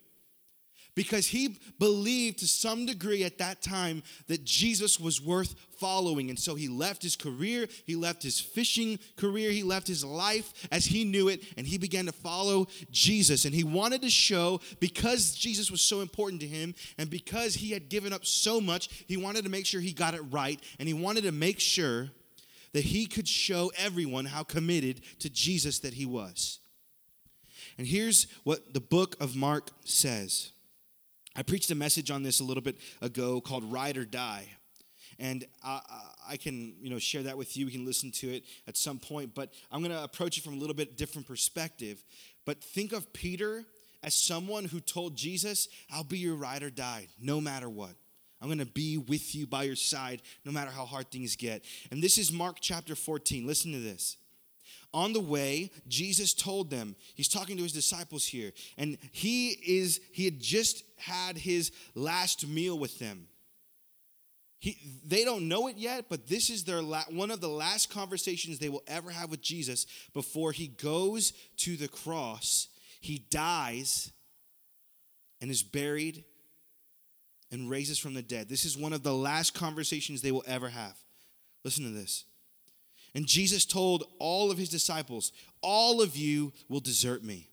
because 0.98 1.28
he 1.28 1.56
believed 1.78 2.40
to 2.40 2.48
some 2.48 2.84
degree 2.84 3.22
at 3.22 3.38
that 3.38 3.62
time 3.62 4.02
that 4.26 4.42
Jesus 4.42 4.98
was 4.98 5.22
worth 5.22 5.54
following. 5.78 6.28
And 6.28 6.36
so 6.36 6.56
he 6.56 6.66
left 6.66 7.04
his 7.04 7.14
career, 7.14 7.68
he 7.86 7.94
left 7.94 8.20
his 8.20 8.40
fishing 8.40 8.98
career, 9.16 9.52
he 9.52 9.62
left 9.62 9.86
his 9.86 10.04
life 10.04 10.52
as 10.72 10.86
he 10.86 11.04
knew 11.04 11.28
it, 11.28 11.44
and 11.56 11.64
he 11.64 11.78
began 11.78 12.06
to 12.06 12.12
follow 12.12 12.66
Jesus. 12.90 13.44
And 13.44 13.54
he 13.54 13.62
wanted 13.62 14.02
to 14.02 14.10
show, 14.10 14.60
because 14.80 15.36
Jesus 15.36 15.70
was 15.70 15.82
so 15.82 16.00
important 16.00 16.40
to 16.40 16.48
him, 16.48 16.74
and 16.98 17.08
because 17.08 17.54
he 17.54 17.70
had 17.70 17.88
given 17.88 18.12
up 18.12 18.26
so 18.26 18.60
much, 18.60 18.88
he 19.06 19.16
wanted 19.16 19.44
to 19.44 19.50
make 19.50 19.66
sure 19.66 19.80
he 19.80 19.92
got 19.92 20.14
it 20.14 20.22
right, 20.32 20.60
and 20.80 20.88
he 20.88 20.94
wanted 20.94 21.22
to 21.22 21.30
make 21.30 21.60
sure 21.60 22.08
that 22.72 22.82
he 22.82 23.06
could 23.06 23.28
show 23.28 23.70
everyone 23.78 24.24
how 24.24 24.42
committed 24.42 25.00
to 25.20 25.30
Jesus 25.30 25.78
that 25.78 25.94
he 25.94 26.06
was. 26.06 26.58
And 27.78 27.86
here's 27.86 28.26
what 28.42 28.74
the 28.74 28.80
book 28.80 29.14
of 29.20 29.36
Mark 29.36 29.70
says. 29.84 30.50
I 31.36 31.42
preached 31.42 31.70
a 31.70 31.74
message 31.74 32.10
on 32.10 32.22
this 32.22 32.40
a 32.40 32.44
little 32.44 32.62
bit 32.62 32.78
ago 33.00 33.40
called 33.40 33.64
Ride 33.70 33.96
or 33.96 34.04
Die. 34.04 34.46
And 35.18 35.44
I, 35.64 35.80
I, 36.28 36.36
can, 36.36 36.74
you 36.80 36.90
know, 36.90 36.98
share 36.98 37.24
that 37.24 37.36
with 37.36 37.56
you. 37.56 37.66
We 37.66 37.72
can 37.72 37.84
listen 37.84 38.12
to 38.12 38.28
it 38.28 38.44
at 38.68 38.76
some 38.76 38.98
point. 38.98 39.34
But 39.34 39.52
I'm 39.72 39.80
going 39.80 39.90
to 39.90 40.02
approach 40.02 40.38
it 40.38 40.44
from 40.44 40.54
a 40.54 40.56
little 40.58 40.74
bit 40.76 40.96
different 40.96 41.26
perspective. 41.26 42.02
But 42.44 42.62
think 42.62 42.92
of 42.92 43.12
Peter 43.12 43.64
as 44.02 44.14
someone 44.14 44.64
who 44.64 44.80
told 44.80 45.16
Jesus, 45.16 45.68
I'll 45.90 46.04
be 46.04 46.18
your 46.18 46.36
ride 46.36 46.62
or 46.62 46.70
die, 46.70 47.08
no 47.20 47.40
matter 47.40 47.68
what. 47.68 47.94
I'm 48.40 48.46
going 48.46 48.58
to 48.58 48.66
be 48.66 48.96
with 48.96 49.34
you 49.34 49.46
by 49.46 49.64
your 49.64 49.74
side, 49.74 50.22
no 50.44 50.52
matter 50.52 50.70
how 50.70 50.84
hard 50.84 51.10
things 51.10 51.34
get. 51.34 51.64
And 51.90 52.00
this 52.00 52.18
is 52.18 52.32
Mark 52.32 52.58
chapter 52.60 52.94
14. 52.94 53.46
Listen 53.46 53.72
to 53.72 53.80
this. 53.80 54.16
On 54.94 55.12
the 55.12 55.20
way, 55.20 55.70
Jesus 55.86 56.32
told 56.32 56.70
them, 56.70 56.96
he's 57.14 57.28
talking 57.28 57.56
to 57.56 57.62
his 57.62 57.72
disciples 57.72 58.24
here, 58.24 58.52
and 58.78 58.96
he 59.12 59.50
is 59.50 60.00
he 60.12 60.24
had 60.24 60.40
just 60.40 60.82
had 60.96 61.36
his 61.36 61.70
last 61.94 62.46
meal 62.46 62.78
with 62.78 62.98
them. 62.98 63.28
He, 64.60 64.76
they 65.06 65.24
don't 65.24 65.46
know 65.46 65.68
it 65.68 65.76
yet, 65.76 66.06
but 66.08 66.26
this 66.26 66.50
is 66.50 66.64
their 66.64 66.82
la- 66.82 67.04
one 67.10 67.30
of 67.30 67.40
the 67.40 67.48
last 67.48 67.90
conversations 67.90 68.58
they 68.58 68.68
will 68.68 68.82
ever 68.88 69.10
have 69.10 69.30
with 69.30 69.40
Jesus 69.40 69.86
before 70.14 70.50
he 70.52 70.66
goes 70.66 71.32
to 71.58 71.76
the 71.76 71.86
cross. 71.86 72.68
He 73.00 73.24
dies 73.30 74.10
and 75.40 75.50
is 75.50 75.62
buried 75.62 76.24
and 77.52 77.70
raises 77.70 77.98
from 77.98 78.14
the 78.14 78.22
dead. 78.22 78.48
This 78.48 78.64
is 78.64 78.76
one 78.76 78.92
of 78.92 79.04
the 79.04 79.14
last 79.14 79.54
conversations 79.54 80.22
they 80.22 80.32
will 80.32 80.44
ever 80.46 80.70
have. 80.70 80.96
Listen 81.64 81.84
to 81.84 81.90
this. 81.90 82.24
And 83.18 83.26
Jesus 83.26 83.64
told 83.64 84.04
all 84.20 84.52
of 84.52 84.58
his 84.58 84.68
disciples, 84.68 85.32
All 85.60 86.00
of 86.00 86.16
you 86.16 86.52
will 86.68 86.78
desert 86.78 87.24
me. 87.24 87.48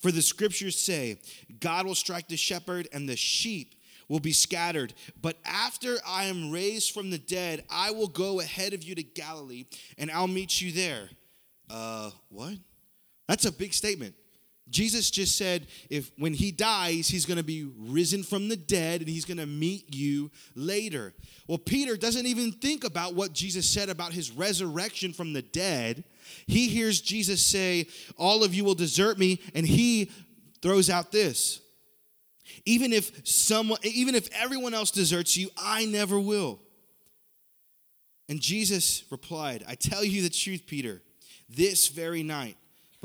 For 0.00 0.10
the 0.10 0.20
scriptures 0.20 0.76
say, 0.76 1.20
God 1.60 1.86
will 1.86 1.94
strike 1.94 2.26
the 2.26 2.36
shepherd, 2.36 2.88
and 2.92 3.08
the 3.08 3.14
sheep 3.14 3.76
will 4.08 4.18
be 4.18 4.32
scattered. 4.32 4.94
But 5.22 5.36
after 5.44 5.98
I 6.04 6.24
am 6.24 6.50
raised 6.50 6.92
from 6.92 7.10
the 7.10 7.18
dead, 7.18 7.62
I 7.70 7.92
will 7.92 8.08
go 8.08 8.40
ahead 8.40 8.74
of 8.74 8.82
you 8.82 8.96
to 8.96 9.04
Galilee, 9.04 9.66
and 9.96 10.10
I'll 10.10 10.26
meet 10.26 10.60
you 10.60 10.72
there. 10.72 11.08
Uh, 11.70 12.10
what? 12.28 12.54
That's 13.28 13.44
a 13.44 13.52
big 13.52 13.74
statement. 13.74 14.16
Jesus 14.68 15.10
just 15.10 15.36
said 15.36 15.68
if 15.90 16.10
when 16.16 16.34
he 16.34 16.50
dies, 16.50 17.08
he's 17.08 17.24
going 17.24 17.36
to 17.36 17.44
be 17.44 17.64
risen 17.78 18.24
from 18.24 18.48
the 18.48 18.56
dead 18.56 19.00
and 19.00 19.08
he's 19.08 19.24
going 19.24 19.36
to 19.36 19.46
meet 19.46 19.94
you 19.94 20.30
later. 20.56 21.14
Well, 21.46 21.58
Peter 21.58 21.96
doesn't 21.96 22.26
even 22.26 22.50
think 22.50 22.82
about 22.82 23.14
what 23.14 23.32
Jesus 23.32 23.68
said 23.68 23.88
about 23.88 24.12
his 24.12 24.32
resurrection 24.32 25.12
from 25.12 25.32
the 25.32 25.42
dead. 25.42 26.02
He 26.48 26.66
hears 26.68 27.00
Jesus 27.00 27.40
say, 27.40 27.86
"All 28.16 28.42
of 28.42 28.54
you 28.54 28.64
will 28.64 28.74
desert 28.74 29.18
me," 29.18 29.38
and 29.54 29.64
he 29.64 30.10
throws 30.62 30.90
out 30.90 31.12
this. 31.12 31.60
Even 32.64 32.92
if 32.92 33.26
someone 33.26 33.78
even 33.84 34.16
if 34.16 34.28
everyone 34.32 34.74
else 34.74 34.90
deserts 34.90 35.36
you, 35.36 35.50
I 35.56 35.84
never 35.84 36.18
will. 36.18 36.60
And 38.28 38.40
Jesus 38.40 39.04
replied, 39.10 39.64
"I 39.68 39.76
tell 39.76 40.02
you 40.02 40.22
the 40.22 40.30
truth, 40.30 40.66
Peter. 40.66 41.02
This 41.48 41.86
very 41.86 42.24
night 42.24 42.56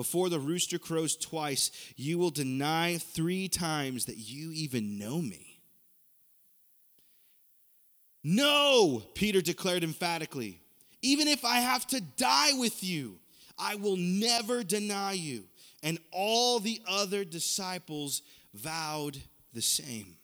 before 0.01 0.29
the 0.29 0.39
rooster 0.39 0.79
crows 0.79 1.15
twice, 1.15 1.70
you 1.96 2.17
will 2.17 2.31
deny 2.31 2.98
three 2.98 3.48
times 3.48 4.05
that 4.05 4.17
you 4.17 4.51
even 4.51 4.98
know 4.98 5.22
me. 5.22 5.62
No, 8.24 9.03
Peter 9.13 9.41
declared 9.41 9.84
emphatically. 9.84 10.60
Even 11.03 11.27
if 11.27 11.46
I 11.46 11.58
have 11.58 11.86
to 11.89 12.01
die 12.01 12.53
with 12.53 12.84
you, 12.84 13.20
I 13.60 13.75
will 13.75 13.96
never 13.96 14.63
deny 14.63 15.12
you. 15.12 15.43
And 15.84 16.00
all 16.12 16.60
the 16.60 16.81
other 16.88 17.24
disciples 17.24 18.24
vowed 18.55 19.20
the 19.53 19.62
same. 19.62 20.17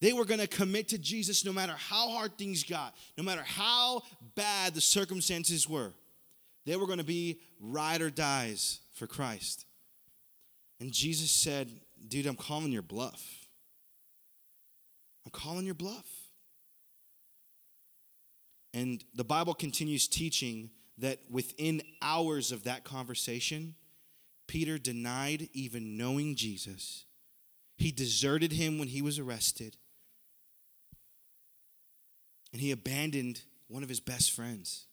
They 0.00 0.12
were 0.12 0.24
going 0.24 0.40
to 0.40 0.48
commit 0.48 0.88
to 0.88 0.98
Jesus 0.98 1.44
no 1.44 1.52
matter 1.52 1.74
how 1.76 2.08
hard 2.08 2.36
things 2.36 2.64
got, 2.64 2.96
no 3.16 3.22
matter 3.22 3.44
how 3.44 4.02
bad 4.34 4.74
the 4.74 4.80
circumstances 4.80 5.68
were. 5.68 5.92
They 6.66 6.76
were 6.76 6.86
going 6.86 6.98
to 6.98 7.04
be 7.04 7.40
ride 7.60 8.02
or 8.02 8.10
dies 8.10 8.80
for 8.92 9.06
Christ. 9.06 9.64
And 10.80 10.92
Jesus 10.92 11.30
said, 11.30 11.70
Dude, 12.08 12.26
I'm 12.26 12.36
calling 12.36 12.72
your 12.72 12.82
bluff. 12.82 13.46
I'm 15.24 15.30
calling 15.30 15.64
your 15.64 15.74
bluff. 15.74 16.06
And 18.74 19.02
the 19.14 19.24
Bible 19.24 19.54
continues 19.54 20.06
teaching 20.06 20.70
that 20.98 21.20
within 21.30 21.82
hours 22.02 22.52
of 22.52 22.64
that 22.64 22.84
conversation, 22.84 23.74
Peter 24.46 24.78
denied 24.78 25.48
even 25.52 25.96
knowing 25.96 26.36
Jesus. 26.36 27.06
He 27.76 27.90
deserted 27.90 28.52
him 28.52 28.78
when 28.78 28.88
he 28.88 29.02
was 29.02 29.18
arrested. 29.18 29.76
And 32.52 32.60
he 32.60 32.70
abandoned 32.70 33.42
one 33.68 33.82
of 33.82 33.88
his 33.88 34.00
best 34.00 34.30
friends. 34.30 34.85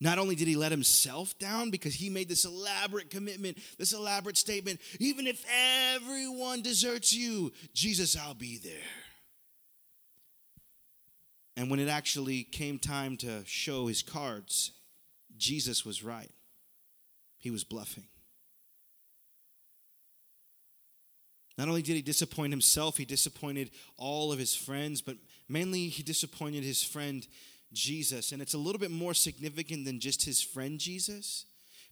Not 0.00 0.18
only 0.18 0.34
did 0.34 0.48
he 0.48 0.56
let 0.56 0.70
himself 0.70 1.38
down 1.38 1.70
because 1.70 1.94
he 1.94 2.08
made 2.08 2.28
this 2.28 2.46
elaborate 2.46 3.10
commitment, 3.10 3.58
this 3.78 3.92
elaborate 3.92 4.38
statement 4.38 4.80
even 4.98 5.26
if 5.26 5.44
everyone 5.94 6.62
deserts 6.62 7.12
you, 7.12 7.52
Jesus, 7.74 8.16
I'll 8.16 8.34
be 8.34 8.58
there. 8.58 8.72
And 11.56 11.70
when 11.70 11.80
it 11.80 11.88
actually 11.88 12.44
came 12.44 12.78
time 12.78 13.18
to 13.18 13.42
show 13.44 13.86
his 13.86 14.02
cards, 14.02 14.72
Jesus 15.36 15.84
was 15.84 16.02
right. 16.02 16.30
He 17.36 17.50
was 17.50 17.64
bluffing. 17.64 18.04
Not 21.58 21.68
only 21.68 21.82
did 21.82 21.96
he 21.96 22.02
disappoint 22.02 22.54
himself, 22.54 22.96
he 22.96 23.04
disappointed 23.04 23.70
all 23.98 24.32
of 24.32 24.38
his 24.38 24.54
friends, 24.54 25.02
but 25.02 25.16
mainly 25.46 25.88
he 25.88 26.02
disappointed 26.02 26.64
his 26.64 26.82
friend 26.82 27.26
Jesus. 27.72 28.32
And 28.32 28.42
it's 28.42 28.54
a 28.54 28.58
little 28.58 28.78
bit 28.78 28.90
more 28.90 29.14
significant 29.14 29.84
than 29.84 30.00
just 30.00 30.24
his 30.24 30.40
friend 30.40 30.78
Jesus, 30.78 31.46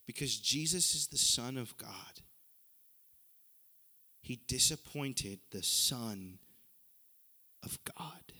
because 0.06 0.36
Jesus 0.36 0.94
is 0.94 1.06
the 1.06 1.18
Son 1.18 1.56
of 1.56 1.76
God. 1.76 2.22
He 4.22 4.40
disappointed 4.46 5.40
the 5.50 5.62
Son 5.62 6.38
of 7.64 7.78
God. 7.84 8.32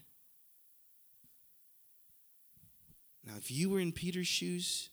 Now, 3.24 3.35
if 3.37 3.51
you 3.51 3.70
were 3.70 3.81
in 3.81 3.92
Peter's 3.92 4.27
shoes, 4.27 4.88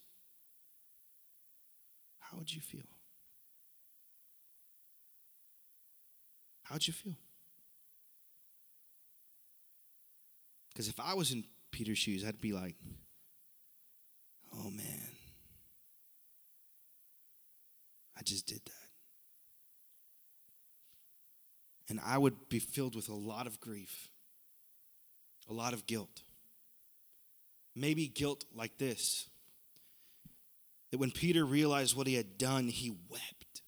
how 2.19 2.37
would 2.37 2.53
you 2.53 2.61
feel? 2.61 2.81
How'd 6.63 6.85
you 6.85 6.93
feel? 6.93 7.15
Because 10.69 10.89
if 10.89 10.99
I 10.99 11.13
was 11.13 11.31
in 11.31 11.45
Peter's 11.75 11.97
shoes, 11.97 12.23
I'd 12.25 12.39
be 12.39 12.53
like, 12.53 12.77
oh 14.53 14.69
man, 14.69 15.09
I 18.17 18.23
just 18.23 18.47
did 18.47 18.61
that. 18.63 18.71
And 21.89 21.99
I 22.05 22.17
would 22.17 22.47
be 22.47 22.59
filled 22.59 22.95
with 22.95 23.09
a 23.09 23.13
lot 23.13 23.45
of 23.45 23.59
grief, 23.59 24.07
a 25.49 25.53
lot 25.53 25.73
of 25.73 25.85
guilt. 25.85 26.21
Maybe 27.75 28.07
guilt 28.07 28.45
like 28.55 28.77
this 28.77 29.27
that 30.91 30.97
when 30.97 31.11
Peter 31.11 31.43
realized 31.43 31.97
what 31.97 32.07
he 32.07 32.13
had 32.13 32.37
done, 32.37 32.69
he 32.69 32.89
wept. 33.09 33.63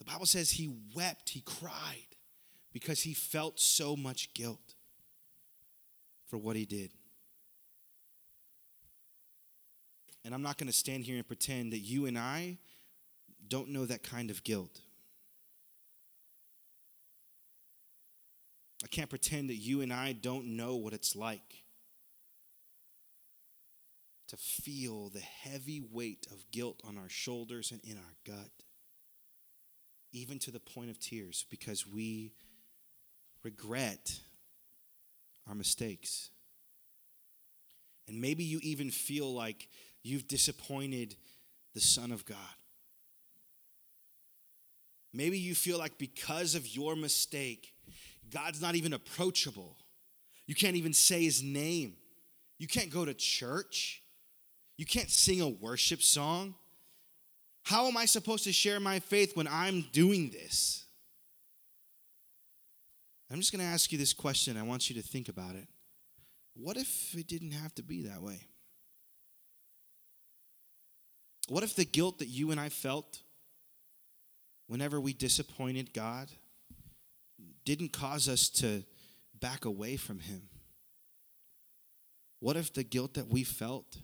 The 0.00 0.04
Bible 0.04 0.26
says 0.26 0.50
he 0.50 0.68
wept, 0.94 1.30
he 1.30 1.40
cried 1.40 2.14
because 2.74 3.00
he 3.00 3.14
felt 3.14 3.58
so 3.58 3.96
much 3.96 4.34
guilt 4.34 4.69
for 6.30 6.38
what 6.38 6.56
he 6.56 6.64
did. 6.64 6.92
And 10.24 10.32
I'm 10.32 10.42
not 10.42 10.58
going 10.58 10.68
to 10.68 10.72
stand 10.72 11.04
here 11.04 11.16
and 11.16 11.26
pretend 11.26 11.72
that 11.72 11.80
you 11.80 12.06
and 12.06 12.16
I 12.16 12.58
don't 13.48 13.70
know 13.70 13.84
that 13.86 14.02
kind 14.02 14.30
of 14.30 14.44
guilt. 14.44 14.80
I 18.84 18.86
can't 18.86 19.10
pretend 19.10 19.50
that 19.50 19.56
you 19.56 19.80
and 19.82 19.92
I 19.92 20.12
don't 20.12 20.56
know 20.56 20.76
what 20.76 20.92
it's 20.92 21.16
like 21.16 21.64
to 24.28 24.36
feel 24.36 25.08
the 25.08 25.20
heavy 25.20 25.82
weight 25.90 26.26
of 26.30 26.50
guilt 26.52 26.80
on 26.86 26.96
our 26.96 27.08
shoulders 27.08 27.72
and 27.72 27.80
in 27.82 27.96
our 27.96 28.14
gut, 28.24 28.50
even 30.12 30.38
to 30.38 30.50
the 30.50 30.60
point 30.60 30.90
of 30.90 31.00
tears, 31.00 31.44
because 31.50 31.86
we 31.86 32.32
regret 33.42 34.20
our 35.50 35.54
mistakes. 35.56 36.30
And 38.08 38.20
maybe 38.20 38.44
you 38.44 38.60
even 38.62 38.90
feel 38.90 39.34
like 39.34 39.68
you've 40.02 40.28
disappointed 40.28 41.16
the 41.74 41.80
Son 41.80 42.12
of 42.12 42.24
God. 42.24 42.36
Maybe 45.12 45.38
you 45.38 45.56
feel 45.56 45.76
like 45.76 45.98
because 45.98 46.54
of 46.54 46.68
your 46.68 46.94
mistake, 46.94 47.74
God's 48.30 48.62
not 48.62 48.76
even 48.76 48.92
approachable. 48.92 49.76
You 50.46 50.54
can't 50.54 50.76
even 50.76 50.92
say 50.92 51.24
his 51.24 51.42
name. 51.42 51.96
You 52.58 52.68
can't 52.68 52.90
go 52.90 53.04
to 53.04 53.12
church. 53.12 54.02
You 54.76 54.86
can't 54.86 55.10
sing 55.10 55.40
a 55.40 55.48
worship 55.48 56.00
song. 56.00 56.54
How 57.64 57.88
am 57.88 57.96
I 57.96 58.06
supposed 58.06 58.44
to 58.44 58.52
share 58.52 58.78
my 58.78 59.00
faith 59.00 59.36
when 59.36 59.48
I'm 59.48 59.84
doing 59.92 60.30
this? 60.30 60.84
I'm 63.30 63.38
just 63.38 63.52
going 63.52 63.64
to 63.64 63.70
ask 63.70 63.92
you 63.92 63.98
this 63.98 64.12
question. 64.12 64.56
I 64.56 64.62
want 64.62 64.90
you 64.90 65.00
to 65.00 65.06
think 65.06 65.28
about 65.28 65.54
it. 65.54 65.68
What 66.54 66.76
if 66.76 67.14
it 67.14 67.28
didn't 67.28 67.52
have 67.52 67.74
to 67.76 67.82
be 67.82 68.02
that 68.02 68.20
way? 68.20 68.48
What 71.48 71.62
if 71.62 71.76
the 71.76 71.84
guilt 71.84 72.18
that 72.18 72.28
you 72.28 72.50
and 72.50 72.60
I 72.60 72.68
felt 72.68 73.22
whenever 74.66 75.00
we 75.00 75.12
disappointed 75.12 75.92
God 75.92 76.28
didn't 77.64 77.92
cause 77.92 78.28
us 78.28 78.48
to 78.50 78.84
back 79.38 79.64
away 79.64 79.96
from 79.96 80.18
Him? 80.18 80.42
What 82.40 82.56
if 82.56 82.72
the 82.72 82.84
guilt 82.84 83.14
that 83.14 83.28
we 83.28 83.44
felt 83.44 83.98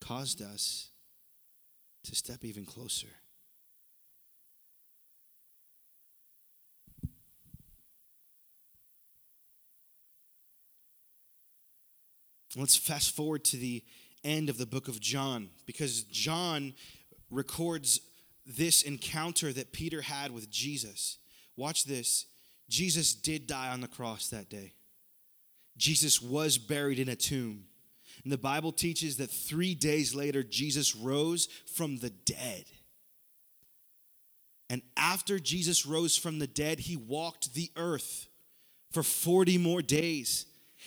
caused 0.00 0.42
us 0.42 0.90
to 2.04 2.14
step 2.14 2.44
even 2.44 2.64
closer? 2.64 3.08
Let's 12.56 12.76
fast 12.76 13.16
forward 13.16 13.44
to 13.44 13.56
the 13.56 13.82
end 14.24 14.48
of 14.48 14.58
the 14.58 14.66
book 14.66 14.88
of 14.88 15.00
John 15.00 15.48
because 15.66 16.02
John 16.04 16.74
records 17.30 18.00
this 18.46 18.82
encounter 18.82 19.52
that 19.52 19.72
Peter 19.72 20.02
had 20.02 20.32
with 20.32 20.50
Jesus. 20.50 21.18
Watch 21.56 21.84
this. 21.84 22.26
Jesus 22.68 23.14
did 23.14 23.46
die 23.46 23.68
on 23.68 23.80
the 23.80 23.88
cross 23.88 24.28
that 24.28 24.48
day. 24.48 24.74
Jesus 25.76 26.20
was 26.20 26.58
buried 26.58 26.98
in 26.98 27.08
a 27.08 27.16
tomb. 27.16 27.64
And 28.24 28.32
the 28.32 28.38
Bible 28.38 28.72
teaches 28.72 29.16
that 29.16 29.30
three 29.30 29.74
days 29.74 30.14
later, 30.14 30.42
Jesus 30.42 30.94
rose 30.94 31.48
from 31.74 31.98
the 31.98 32.10
dead. 32.10 32.64
And 34.68 34.82
after 34.96 35.38
Jesus 35.38 35.86
rose 35.86 36.16
from 36.16 36.38
the 36.38 36.46
dead, 36.46 36.80
he 36.80 36.96
walked 36.96 37.54
the 37.54 37.70
earth 37.76 38.26
for 38.90 39.02
40 39.02 39.58
more 39.58 39.82
days. 39.82 40.46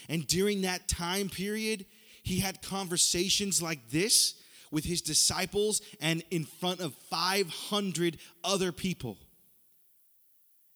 And 0.10 0.28
during 0.28 0.62
that 0.62 0.88
time 0.88 1.30
period, 1.30 1.86
he 2.24 2.40
had 2.40 2.62
conversations 2.62 3.62
like 3.62 3.90
this 3.90 4.36
with 4.72 4.86
his 4.86 5.02
disciples 5.02 5.82
and 6.02 6.24
in 6.32 6.46
front 6.46 6.80
of 6.80 6.96
500 7.10 8.18
other 8.44 8.72
people. 8.72 9.18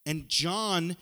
And 0.06 0.30
John 0.30 0.96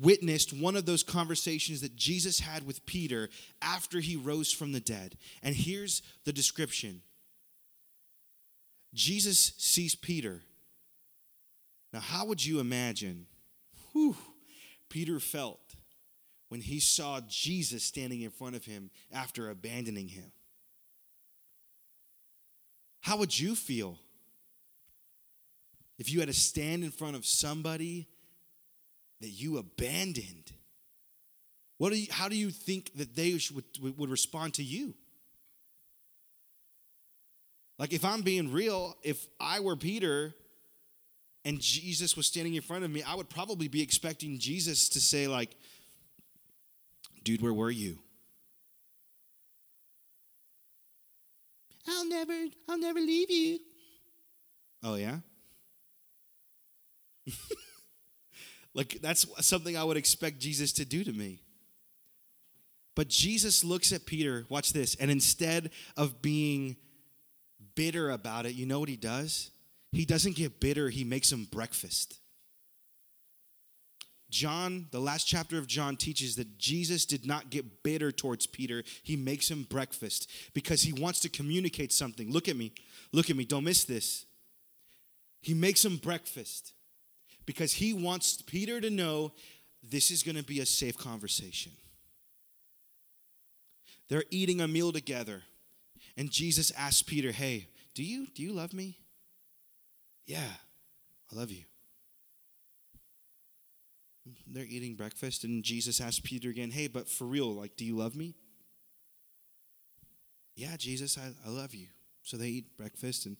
witnessed 0.00 0.52
one 0.52 0.76
of 0.76 0.86
those 0.86 1.02
conversations 1.02 1.80
that 1.80 1.96
Jesus 1.96 2.40
had 2.40 2.66
with 2.66 2.86
Peter 2.86 3.28
after 3.60 4.00
he 4.00 4.16
rose 4.16 4.52
from 4.52 4.72
the 4.72 4.80
dead. 4.80 5.16
And 5.42 5.54
here's 5.54 6.02
the 6.24 6.32
description 6.32 7.02
Jesus 8.94 9.52
sees 9.58 9.94
Peter. 9.94 10.42
Now, 11.92 12.00
how 12.00 12.26
would 12.26 12.44
you 12.44 12.60
imagine 12.60 13.26
whew, 13.92 14.16
Peter 14.88 15.18
felt 15.20 15.65
when 16.48 16.60
he 16.60 16.80
saw 16.80 17.20
Jesus 17.28 17.82
standing 17.84 18.22
in 18.22 18.30
front 18.30 18.56
of 18.56 18.64
him 18.64 18.90
after 19.12 19.50
abandoning 19.50 20.08
him? 20.08 20.32
How 23.00 23.16
would 23.18 23.38
you 23.38 23.54
feel 23.54 23.98
if 25.98 26.12
you 26.12 26.20
had 26.20 26.28
to 26.28 26.34
stand 26.34 26.84
in 26.84 26.90
front 26.90 27.16
of 27.16 27.24
somebody 27.24 28.08
that 29.20 29.28
you 29.28 29.58
abandoned? 29.58 30.52
What 31.78 31.92
do 31.92 31.98
you, 31.98 32.08
how 32.10 32.28
do 32.28 32.36
you 32.36 32.50
think 32.50 32.92
that 32.94 33.14
they 33.14 33.38
would, 33.54 33.98
would 33.98 34.10
respond 34.10 34.54
to 34.54 34.62
you? 34.62 34.94
Like, 37.78 37.92
if 37.92 38.04
I'm 38.04 38.22
being 38.22 38.52
real, 38.52 38.96
if 39.02 39.26
I 39.38 39.60
were 39.60 39.76
Peter 39.76 40.34
and 41.44 41.60
Jesus 41.60 42.16
was 42.16 42.26
standing 42.26 42.54
in 42.54 42.62
front 42.62 42.84
of 42.84 42.90
me, 42.90 43.02
I 43.02 43.14
would 43.14 43.28
probably 43.28 43.68
be 43.68 43.82
expecting 43.82 44.38
Jesus 44.38 44.88
to 44.90 45.00
say, 45.00 45.28
like, 45.28 45.54
dude, 47.26 47.42
where 47.42 47.52
were 47.52 47.72
you? 47.72 47.98
I'll 51.88 52.08
never, 52.08 52.46
I'll 52.68 52.78
never 52.78 53.00
leave 53.00 53.28
you. 53.28 53.58
Oh, 54.84 54.94
yeah? 54.94 55.18
like, 58.74 59.00
that's 59.02 59.26
something 59.44 59.76
I 59.76 59.82
would 59.82 59.96
expect 59.96 60.38
Jesus 60.38 60.72
to 60.74 60.84
do 60.84 61.02
to 61.02 61.12
me. 61.12 61.42
But 62.94 63.08
Jesus 63.08 63.64
looks 63.64 63.92
at 63.92 64.06
Peter, 64.06 64.46
watch 64.48 64.72
this, 64.72 64.94
and 64.94 65.10
instead 65.10 65.70
of 65.96 66.22
being 66.22 66.76
bitter 67.74 68.10
about 68.10 68.46
it, 68.46 68.54
you 68.54 68.66
know 68.66 68.78
what 68.78 68.88
he 68.88 68.96
does? 68.96 69.50
He 69.90 70.04
doesn't 70.04 70.36
get 70.36 70.60
bitter, 70.60 70.90
he 70.90 71.02
makes 71.02 71.32
him 71.32 71.48
breakfast. 71.50 72.20
John, 74.36 74.88
the 74.90 75.00
last 75.00 75.26
chapter 75.26 75.56
of 75.56 75.66
John 75.66 75.96
teaches 75.96 76.36
that 76.36 76.58
Jesus 76.58 77.06
did 77.06 77.24
not 77.24 77.48
get 77.48 77.82
bitter 77.82 78.12
towards 78.12 78.46
Peter. 78.46 78.84
He 79.02 79.16
makes 79.16 79.50
him 79.50 79.62
breakfast 79.62 80.30
because 80.52 80.82
he 80.82 80.92
wants 80.92 81.20
to 81.20 81.30
communicate 81.30 81.90
something. 81.90 82.30
Look 82.30 82.46
at 82.46 82.54
me. 82.54 82.72
Look 83.12 83.30
at 83.30 83.36
me. 83.36 83.46
Don't 83.46 83.64
miss 83.64 83.84
this. 83.84 84.26
He 85.40 85.54
makes 85.54 85.82
him 85.82 85.96
breakfast 85.96 86.74
because 87.46 87.72
he 87.72 87.94
wants 87.94 88.42
Peter 88.42 88.78
to 88.78 88.90
know 88.90 89.32
this 89.82 90.10
is 90.10 90.22
going 90.22 90.36
to 90.36 90.44
be 90.44 90.60
a 90.60 90.66
safe 90.66 90.98
conversation. 90.98 91.72
They're 94.08 94.24
eating 94.30 94.60
a 94.60 94.68
meal 94.68 94.92
together, 94.92 95.44
and 96.14 96.30
Jesus 96.30 96.70
asks 96.72 97.02
Peter, 97.02 97.32
"Hey, 97.32 97.68
do 97.94 98.02
you 98.02 98.26
do 98.34 98.42
you 98.42 98.52
love 98.52 98.74
me?" 98.74 98.98
"Yeah, 100.26 100.52
I 101.32 101.34
love 101.34 101.50
you." 101.50 101.64
They're 104.46 104.64
eating 104.64 104.94
breakfast, 104.94 105.44
and 105.44 105.62
Jesus 105.62 106.00
asks 106.00 106.20
Peter 106.20 106.48
again, 106.50 106.70
Hey, 106.70 106.88
but 106.88 107.08
for 107.08 107.24
real, 107.24 107.52
like, 107.52 107.76
do 107.76 107.84
you 107.84 107.96
love 107.96 108.16
me? 108.16 108.34
Yeah, 110.54 110.76
Jesus, 110.76 111.18
I, 111.18 111.32
I 111.46 111.50
love 111.50 111.74
you. 111.74 111.88
So 112.22 112.36
they 112.36 112.48
eat 112.48 112.76
breakfast, 112.76 113.26
and 113.26 113.38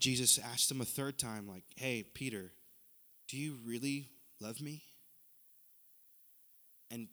Jesus 0.00 0.38
asked 0.38 0.70
him 0.70 0.80
a 0.80 0.84
third 0.84 1.18
time, 1.18 1.46
like, 1.46 1.64
Hey, 1.76 2.04
Peter, 2.14 2.52
do 3.28 3.36
you 3.36 3.58
really 3.64 4.08
love 4.40 4.60
me? 4.60 4.82
And 6.90 7.08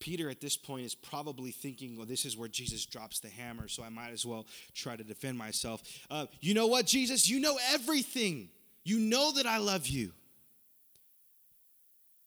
Peter 0.00 0.30
at 0.30 0.40
this 0.40 0.56
point 0.56 0.86
is 0.86 0.94
probably 0.94 1.50
thinking, 1.50 1.96
well, 1.96 2.06
this 2.06 2.24
is 2.24 2.36
where 2.36 2.48
Jesus 2.48 2.86
drops 2.86 3.20
the 3.20 3.28
hammer, 3.28 3.68
so 3.68 3.82
I 3.82 3.88
might 3.88 4.10
as 4.10 4.24
well 4.24 4.46
try 4.74 4.96
to 4.96 5.04
defend 5.04 5.36
myself. 5.36 5.82
Uh, 6.10 6.26
you 6.40 6.54
know 6.54 6.66
what, 6.66 6.86
Jesus? 6.86 7.28
You 7.28 7.40
know 7.40 7.58
everything. 7.72 8.48
You 8.84 8.98
know 8.98 9.32
that 9.32 9.46
I 9.46 9.58
love 9.58 9.86
you. 9.86 10.12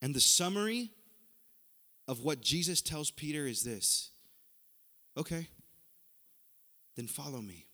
And 0.02 0.16
the 0.16 0.20
summary 0.20 0.92
of 2.08 2.22
what 2.22 2.42
Jesus 2.42 2.82
tells 2.82 3.12
Peter 3.12 3.46
is 3.46 3.64
this 3.64 4.12
okay, 5.18 5.48
then 6.96 7.08
follow 7.08 7.42
me. 7.42 7.68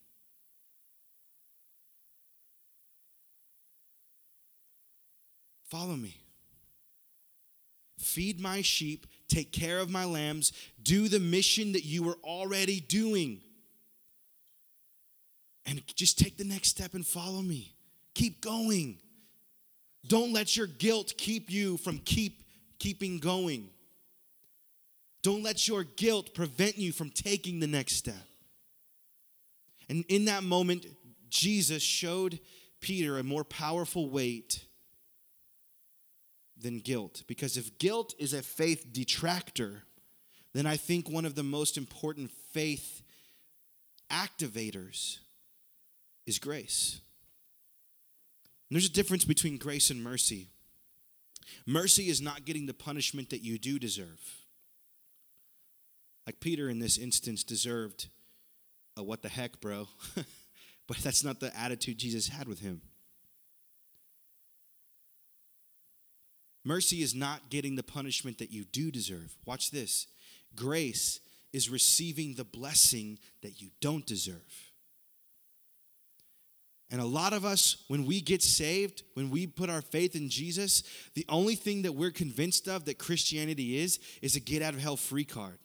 Follow 5.68 5.96
me. 5.96 6.16
Feed 7.98 8.40
my 8.40 8.62
sheep, 8.62 9.06
take 9.28 9.52
care 9.52 9.78
of 9.78 9.90
my 9.90 10.04
lambs, 10.04 10.52
do 10.82 11.08
the 11.08 11.20
mission 11.20 11.72
that 11.72 11.84
you 11.84 12.02
were 12.02 12.16
already 12.24 12.80
doing. 12.80 13.40
And 15.66 15.82
just 15.94 16.18
take 16.18 16.38
the 16.38 16.44
next 16.44 16.68
step 16.68 16.94
and 16.94 17.06
follow 17.06 17.42
me. 17.42 17.74
Keep 18.14 18.40
going. 18.40 18.98
Don't 20.06 20.32
let 20.32 20.56
your 20.56 20.66
guilt 20.66 21.14
keep 21.16 21.50
you 21.50 21.76
from 21.76 21.98
keep 21.98 22.44
keeping 22.78 23.18
going. 23.18 23.70
Don't 25.22 25.42
let 25.42 25.66
your 25.66 25.84
guilt 25.84 26.34
prevent 26.34 26.78
you 26.78 26.92
from 26.92 27.10
taking 27.10 27.60
the 27.60 27.66
next 27.66 27.96
step. 27.96 28.14
And 29.88 30.04
in 30.08 30.26
that 30.26 30.44
moment, 30.44 30.86
Jesus 31.28 31.82
showed 31.82 32.38
Peter 32.80 33.18
a 33.18 33.24
more 33.24 33.44
powerful 33.44 34.08
weight 34.08 34.64
than 36.56 36.78
guilt. 36.78 37.24
Because 37.26 37.56
if 37.56 37.78
guilt 37.78 38.14
is 38.18 38.32
a 38.32 38.42
faith 38.42 38.86
detractor, 38.92 39.82
then 40.54 40.66
I 40.66 40.76
think 40.76 41.08
one 41.08 41.24
of 41.24 41.34
the 41.34 41.42
most 41.42 41.76
important 41.76 42.30
faith 42.52 43.02
activators 44.10 45.18
is 46.26 46.38
grace. 46.38 47.00
There's 48.70 48.86
a 48.86 48.92
difference 48.92 49.24
between 49.24 49.56
grace 49.56 49.90
and 49.90 50.02
mercy. 50.02 50.48
Mercy 51.66 52.08
is 52.08 52.20
not 52.20 52.44
getting 52.44 52.66
the 52.66 52.74
punishment 52.74 53.30
that 53.30 53.42
you 53.42 53.58
do 53.58 53.78
deserve. 53.78 54.20
Like 56.26 56.40
Peter 56.40 56.68
in 56.68 56.78
this 56.78 56.98
instance 56.98 57.42
deserved 57.42 58.08
a 58.96 59.02
what 59.02 59.22
the 59.22 59.28
heck, 59.28 59.60
bro. 59.60 59.88
but 60.86 60.98
that's 60.98 61.24
not 61.24 61.40
the 61.40 61.56
attitude 61.58 61.98
Jesus 61.98 62.28
had 62.28 62.48
with 62.48 62.60
him. 62.60 62.82
Mercy 66.64 67.02
is 67.02 67.14
not 67.14 67.48
getting 67.48 67.76
the 67.76 67.82
punishment 67.82 68.36
that 68.38 68.50
you 68.50 68.64
do 68.64 68.90
deserve. 68.90 69.34
Watch 69.46 69.70
this. 69.70 70.06
Grace 70.54 71.20
is 71.52 71.70
receiving 71.70 72.34
the 72.34 72.44
blessing 72.44 73.18
that 73.42 73.62
you 73.62 73.70
don't 73.80 74.04
deserve. 74.04 74.67
And 76.90 77.00
a 77.00 77.06
lot 77.06 77.34
of 77.34 77.44
us, 77.44 77.84
when 77.88 78.06
we 78.06 78.20
get 78.20 78.42
saved, 78.42 79.02
when 79.12 79.28
we 79.28 79.46
put 79.46 79.68
our 79.68 79.82
faith 79.82 80.16
in 80.16 80.30
Jesus, 80.30 80.82
the 81.14 81.26
only 81.28 81.54
thing 81.54 81.82
that 81.82 81.92
we're 81.92 82.10
convinced 82.10 82.66
of 82.66 82.86
that 82.86 82.98
Christianity 82.98 83.78
is, 83.78 83.98
is 84.22 84.36
a 84.36 84.40
get 84.40 84.62
out 84.62 84.72
of 84.72 84.80
hell 84.80 84.96
free 84.96 85.24
card. 85.24 85.58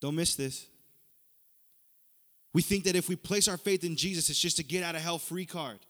Don't 0.00 0.14
miss 0.14 0.36
this. 0.36 0.66
We 2.52 2.62
think 2.62 2.84
that 2.84 2.94
if 2.94 3.08
we 3.08 3.16
place 3.16 3.48
our 3.48 3.56
faith 3.56 3.82
in 3.82 3.96
Jesus, 3.96 4.30
it's 4.30 4.38
just 4.38 4.60
a 4.60 4.62
get 4.62 4.84
out 4.84 4.94
of 4.94 5.02
hell 5.02 5.18
free 5.18 5.46
card. 5.46 5.80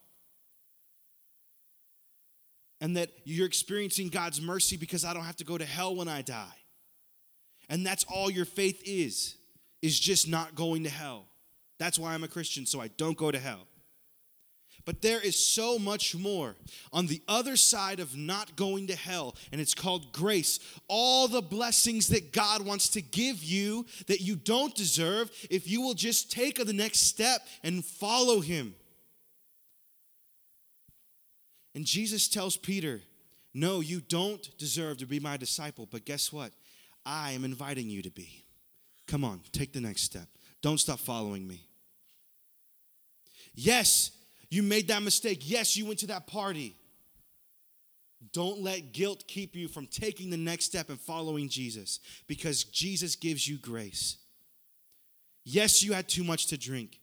And 2.80 2.96
that 2.96 3.10
you're 3.24 3.46
experiencing 3.46 4.08
God's 4.08 4.40
mercy 4.40 4.78
because 4.78 5.04
I 5.04 5.12
don't 5.12 5.24
have 5.24 5.36
to 5.36 5.44
go 5.44 5.58
to 5.58 5.64
hell 5.64 5.94
when 5.94 6.08
I 6.08 6.22
die. 6.22 6.56
And 7.68 7.84
that's 7.84 8.04
all 8.04 8.30
your 8.30 8.44
faith 8.46 8.82
is, 8.86 9.36
is 9.82 10.00
just 10.00 10.28
not 10.28 10.54
going 10.54 10.84
to 10.84 10.90
hell. 10.90 11.26
That's 11.78 11.98
why 11.98 12.14
I'm 12.14 12.24
a 12.24 12.28
Christian, 12.28 12.66
so 12.66 12.80
I 12.80 12.88
don't 12.88 13.16
go 13.16 13.30
to 13.30 13.38
hell. 13.38 13.66
But 14.84 15.00
there 15.00 15.20
is 15.20 15.36
so 15.36 15.78
much 15.78 16.14
more 16.14 16.56
on 16.92 17.06
the 17.06 17.22
other 17.26 17.56
side 17.56 18.00
of 18.00 18.16
not 18.16 18.54
going 18.54 18.88
to 18.88 18.96
hell, 18.96 19.34
and 19.50 19.60
it's 19.60 19.74
called 19.74 20.12
grace. 20.12 20.60
All 20.88 21.26
the 21.26 21.40
blessings 21.40 22.08
that 22.08 22.32
God 22.32 22.64
wants 22.64 22.90
to 22.90 23.02
give 23.02 23.42
you 23.42 23.86
that 24.08 24.20
you 24.20 24.36
don't 24.36 24.74
deserve 24.74 25.30
if 25.50 25.68
you 25.68 25.80
will 25.80 25.94
just 25.94 26.30
take 26.30 26.62
the 26.64 26.72
next 26.72 27.00
step 27.00 27.46
and 27.62 27.84
follow 27.84 28.40
Him. 28.40 28.74
And 31.74 31.86
Jesus 31.86 32.28
tells 32.28 32.56
Peter, 32.56 33.00
No, 33.54 33.80
you 33.80 34.00
don't 34.00 34.56
deserve 34.58 34.98
to 34.98 35.06
be 35.06 35.18
my 35.18 35.38
disciple, 35.38 35.88
but 35.90 36.04
guess 36.04 36.30
what? 36.30 36.52
I 37.06 37.32
am 37.32 37.44
inviting 37.44 37.88
you 37.88 38.02
to 38.02 38.10
be. 38.10 38.44
Come 39.06 39.24
on, 39.24 39.40
take 39.52 39.72
the 39.72 39.80
next 39.80 40.02
step. 40.02 40.28
Don't 40.64 40.78
stop 40.78 40.98
following 40.98 41.46
me. 41.46 41.60
Yes, 43.54 44.12
you 44.48 44.62
made 44.62 44.88
that 44.88 45.02
mistake. 45.02 45.40
Yes, 45.42 45.76
you 45.76 45.84
went 45.84 45.98
to 45.98 46.06
that 46.06 46.26
party. 46.26 46.74
Don't 48.32 48.62
let 48.62 48.94
guilt 48.94 49.24
keep 49.28 49.54
you 49.54 49.68
from 49.68 49.86
taking 49.86 50.30
the 50.30 50.38
next 50.38 50.64
step 50.64 50.88
and 50.88 50.98
following 50.98 51.50
Jesus 51.50 52.00
because 52.26 52.64
Jesus 52.64 53.14
gives 53.14 53.46
you 53.46 53.58
grace. 53.58 54.16
Yes, 55.44 55.82
you 55.82 55.92
had 55.92 56.08
too 56.08 56.24
much 56.24 56.46
to 56.46 56.56
drink. 56.56 56.98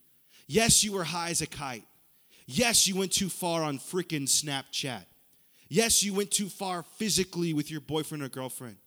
Yes, 0.48 0.84
you 0.84 0.94
were 0.94 1.04
high 1.04 1.30
as 1.30 1.44
a 1.44 1.48
kite. 1.48 1.86
Yes, 2.48 2.88
you 2.88 2.96
went 2.96 3.12
too 3.12 3.30
far 3.30 3.62
on 3.62 3.78
freaking 3.78 4.24
Snapchat. 4.24 5.06
Yes, 5.70 6.04
you 6.04 6.16
went 6.16 6.32
too 6.32 6.50
far 6.50 6.82
physically 6.82 7.54
with 7.54 7.70
your 7.70 7.82
boyfriend 7.82 8.24
or 8.24 8.30
girlfriend. 8.30 8.78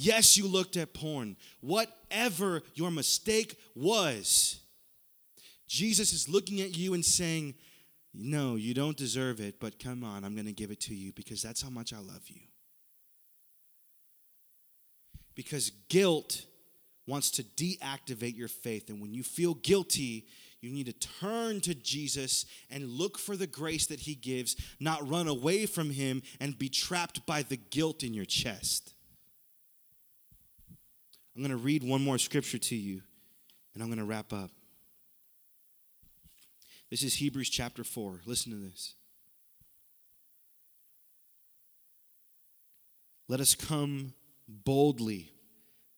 Yes, 0.00 0.36
you 0.36 0.46
looked 0.46 0.76
at 0.76 0.94
porn. 0.94 1.34
Whatever 1.60 2.62
your 2.74 2.92
mistake 2.92 3.56
was, 3.74 4.60
Jesus 5.66 6.12
is 6.12 6.28
looking 6.28 6.60
at 6.60 6.78
you 6.78 6.94
and 6.94 7.04
saying, 7.04 7.54
No, 8.14 8.54
you 8.54 8.74
don't 8.74 8.96
deserve 8.96 9.40
it, 9.40 9.58
but 9.58 9.80
come 9.80 10.04
on, 10.04 10.22
I'm 10.22 10.34
going 10.34 10.46
to 10.46 10.52
give 10.52 10.70
it 10.70 10.78
to 10.82 10.94
you 10.94 11.12
because 11.12 11.42
that's 11.42 11.60
how 11.60 11.68
much 11.68 11.92
I 11.92 11.98
love 11.98 12.22
you. 12.28 12.42
Because 15.34 15.72
guilt 15.88 16.46
wants 17.08 17.32
to 17.32 17.42
deactivate 17.42 18.36
your 18.36 18.46
faith. 18.46 18.90
And 18.90 19.00
when 19.00 19.12
you 19.12 19.24
feel 19.24 19.54
guilty, 19.54 20.28
you 20.60 20.70
need 20.70 20.86
to 20.86 20.92
turn 20.92 21.60
to 21.62 21.74
Jesus 21.74 22.46
and 22.70 22.88
look 22.88 23.18
for 23.18 23.36
the 23.36 23.48
grace 23.48 23.86
that 23.86 24.00
he 24.00 24.14
gives, 24.14 24.54
not 24.78 25.10
run 25.10 25.26
away 25.26 25.66
from 25.66 25.90
him 25.90 26.22
and 26.38 26.56
be 26.56 26.68
trapped 26.68 27.26
by 27.26 27.42
the 27.42 27.56
guilt 27.56 28.04
in 28.04 28.14
your 28.14 28.26
chest. 28.26 28.94
I'm 31.38 31.44
going 31.44 31.56
to 31.56 31.64
read 31.64 31.84
one 31.84 32.02
more 32.02 32.18
scripture 32.18 32.58
to 32.58 32.74
you, 32.74 33.00
and 33.72 33.80
I'm 33.80 33.88
going 33.88 34.00
to 34.00 34.04
wrap 34.04 34.32
up. 34.32 34.50
This 36.90 37.04
is 37.04 37.14
Hebrews 37.14 37.48
chapter 37.48 37.84
4. 37.84 38.22
Listen 38.26 38.50
to 38.50 38.58
this. 38.58 38.96
Let 43.28 43.38
us 43.38 43.54
come 43.54 44.14
boldly 44.48 45.30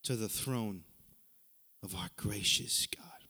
to 0.03 0.15
the 0.15 0.29
throne 0.29 0.83
of 1.83 1.95
our 1.95 2.11
gracious 2.19 2.87
God. 2.95 3.25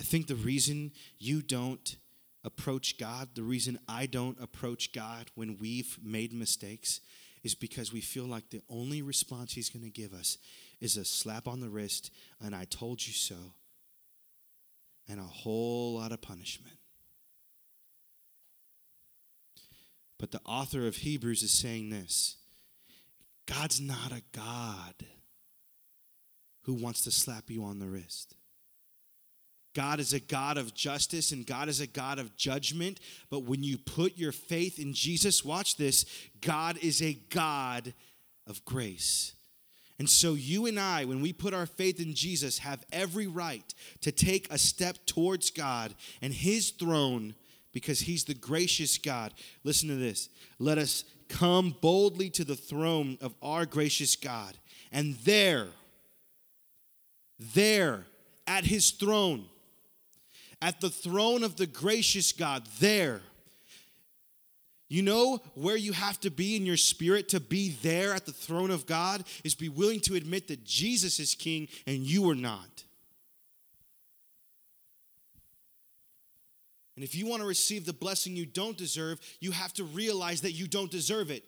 I 0.00 0.02
think 0.02 0.26
the 0.26 0.34
reason 0.34 0.90
you 1.20 1.40
don't 1.40 1.98
approach 2.42 2.98
God, 2.98 3.28
the 3.36 3.44
reason 3.44 3.78
I 3.88 4.06
don't 4.06 4.40
approach 4.42 4.92
God 4.92 5.30
when 5.36 5.56
we've 5.56 5.96
made 6.02 6.32
mistakes, 6.32 7.00
is 7.42 7.54
because 7.54 7.92
we 7.92 8.00
feel 8.00 8.24
like 8.24 8.50
the 8.50 8.62
only 8.68 9.02
response 9.02 9.52
He's 9.52 9.70
going 9.70 9.84
to 9.84 9.90
give 9.90 10.12
us 10.12 10.38
is 10.80 10.96
a 10.96 11.04
slap 11.04 11.48
on 11.48 11.60
the 11.60 11.68
wrist, 11.68 12.12
and 12.40 12.54
I 12.54 12.64
told 12.64 13.06
you 13.06 13.12
so, 13.12 13.54
and 15.08 15.18
a 15.18 15.24
whole 15.24 15.94
lot 15.94 16.12
of 16.12 16.20
punishment. 16.20 16.76
But 20.18 20.32
the 20.32 20.40
author 20.44 20.86
of 20.86 20.96
Hebrews 20.96 21.42
is 21.42 21.50
saying 21.50 21.90
this 21.90 22.36
God's 23.46 23.80
not 23.80 24.12
a 24.12 24.22
God 24.32 24.94
who 26.64 26.74
wants 26.74 27.02
to 27.02 27.10
slap 27.10 27.50
you 27.50 27.64
on 27.64 27.78
the 27.78 27.88
wrist. 27.88 28.34
God 29.74 30.00
is 30.00 30.12
a 30.12 30.20
God 30.20 30.58
of 30.58 30.74
justice 30.74 31.30
and 31.32 31.46
God 31.46 31.68
is 31.68 31.80
a 31.80 31.86
God 31.86 32.18
of 32.18 32.36
judgment. 32.36 32.98
But 33.30 33.44
when 33.44 33.62
you 33.62 33.78
put 33.78 34.18
your 34.18 34.32
faith 34.32 34.78
in 34.78 34.92
Jesus, 34.92 35.44
watch 35.44 35.76
this 35.76 36.04
God 36.40 36.78
is 36.82 37.00
a 37.02 37.14
God 37.30 37.94
of 38.46 38.64
grace. 38.64 39.34
And 39.98 40.08
so, 40.08 40.32
you 40.32 40.64
and 40.64 40.80
I, 40.80 41.04
when 41.04 41.20
we 41.20 41.30
put 41.32 41.52
our 41.52 41.66
faith 41.66 42.00
in 42.00 42.14
Jesus, 42.14 42.58
have 42.60 42.82
every 42.90 43.26
right 43.26 43.74
to 44.00 44.10
take 44.10 44.50
a 44.50 44.56
step 44.56 44.96
towards 45.04 45.50
God 45.50 45.94
and 46.22 46.32
His 46.32 46.70
throne 46.70 47.34
because 47.70 48.00
He's 48.00 48.24
the 48.24 48.34
gracious 48.34 48.96
God. 48.96 49.34
Listen 49.62 49.90
to 49.90 49.96
this. 49.96 50.30
Let 50.58 50.78
us 50.78 51.04
come 51.28 51.76
boldly 51.82 52.30
to 52.30 52.44
the 52.44 52.56
throne 52.56 53.18
of 53.20 53.34
our 53.42 53.66
gracious 53.66 54.16
God. 54.16 54.56
And 54.90 55.16
there, 55.16 55.68
there, 57.38 58.06
at 58.46 58.64
His 58.64 58.92
throne, 58.92 59.44
at 60.62 60.80
the 60.80 60.90
throne 60.90 61.42
of 61.42 61.56
the 61.56 61.66
gracious 61.66 62.32
God, 62.32 62.66
there. 62.78 63.22
You 64.88 65.02
know 65.02 65.40
where 65.54 65.76
you 65.76 65.92
have 65.92 66.18
to 66.20 66.30
be 66.30 66.56
in 66.56 66.66
your 66.66 66.76
spirit 66.76 67.28
to 67.28 67.38
be 67.38 67.70
there 67.82 68.12
at 68.12 68.26
the 68.26 68.32
throne 68.32 68.72
of 68.72 68.86
God 68.86 69.22
is 69.44 69.54
be 69.54 69.68
willing 69.68 70.00
to 70.00 70.16
admit 70.16 70.48
that 70.48 70.64
Jesus 70.64 71.20
is 71.20 71.34
king 71.34 71.68
and 71.86 71.98
you 71.98 72.28
are 72.28 72.34
not. 72.34 72.84
And 76.96 77.04
if 77.04 77.14
you 77.14 77.26
want 77.26 77.40
to 77.40 77.46
receive 77.46 77.86
the 77.86 77.92
blessing 77.92 78.34
you 78.34 78.44
don't 78.44 78.76
deserve, 78.76 79.20
you 79.38 79.52
have 79.52 79.72
to 79.74 79.84
realize 79.84 80.40
that 80.40 80.52
you 80.52 80.66
don't 80.66 80.90
deserve 80.90 81.30
it. 81.30 81.44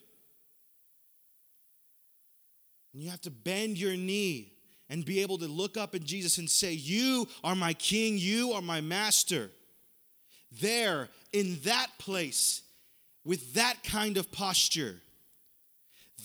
And 2.94 3.02
you 3.02 3.10
have 3.10 3.20
to 3.22 3.30
bend 3.30 3.76
your 3.76 3.96
knee 3.96 4.51
and 4.92 5.06
be 5.06 5.22
able 5.22 5.38
to 5.38 5.48
look 5.48 5.78
up 5.78 5.94
at 5.94 6.04
Jesus 6.04 6.36
and 6.36 6.48
say, 6.48 6.74
You 6.74 7.26
are 7.42 7.56
my 7.56 7.72
king, 7.72 8.18
you 8.18 8.52
are 8.52 8.60
my 8.60 8.82
master. 8.82 9.50
There, 10.60 11.08
in 11.32 11.58
that 11.64 11.88
place, 11.98 12.60
with 13.24 13.54
that 13.54 13.82
kind 13.82 14.18
of 14.18 14.30
posture, 14.30 15.00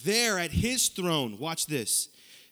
there 0.04 0.38
at 0.38 0.52
his 0.52 0.90
throne, 0.90 1.40
watch 1.40 1.68
this, 1.68 2.10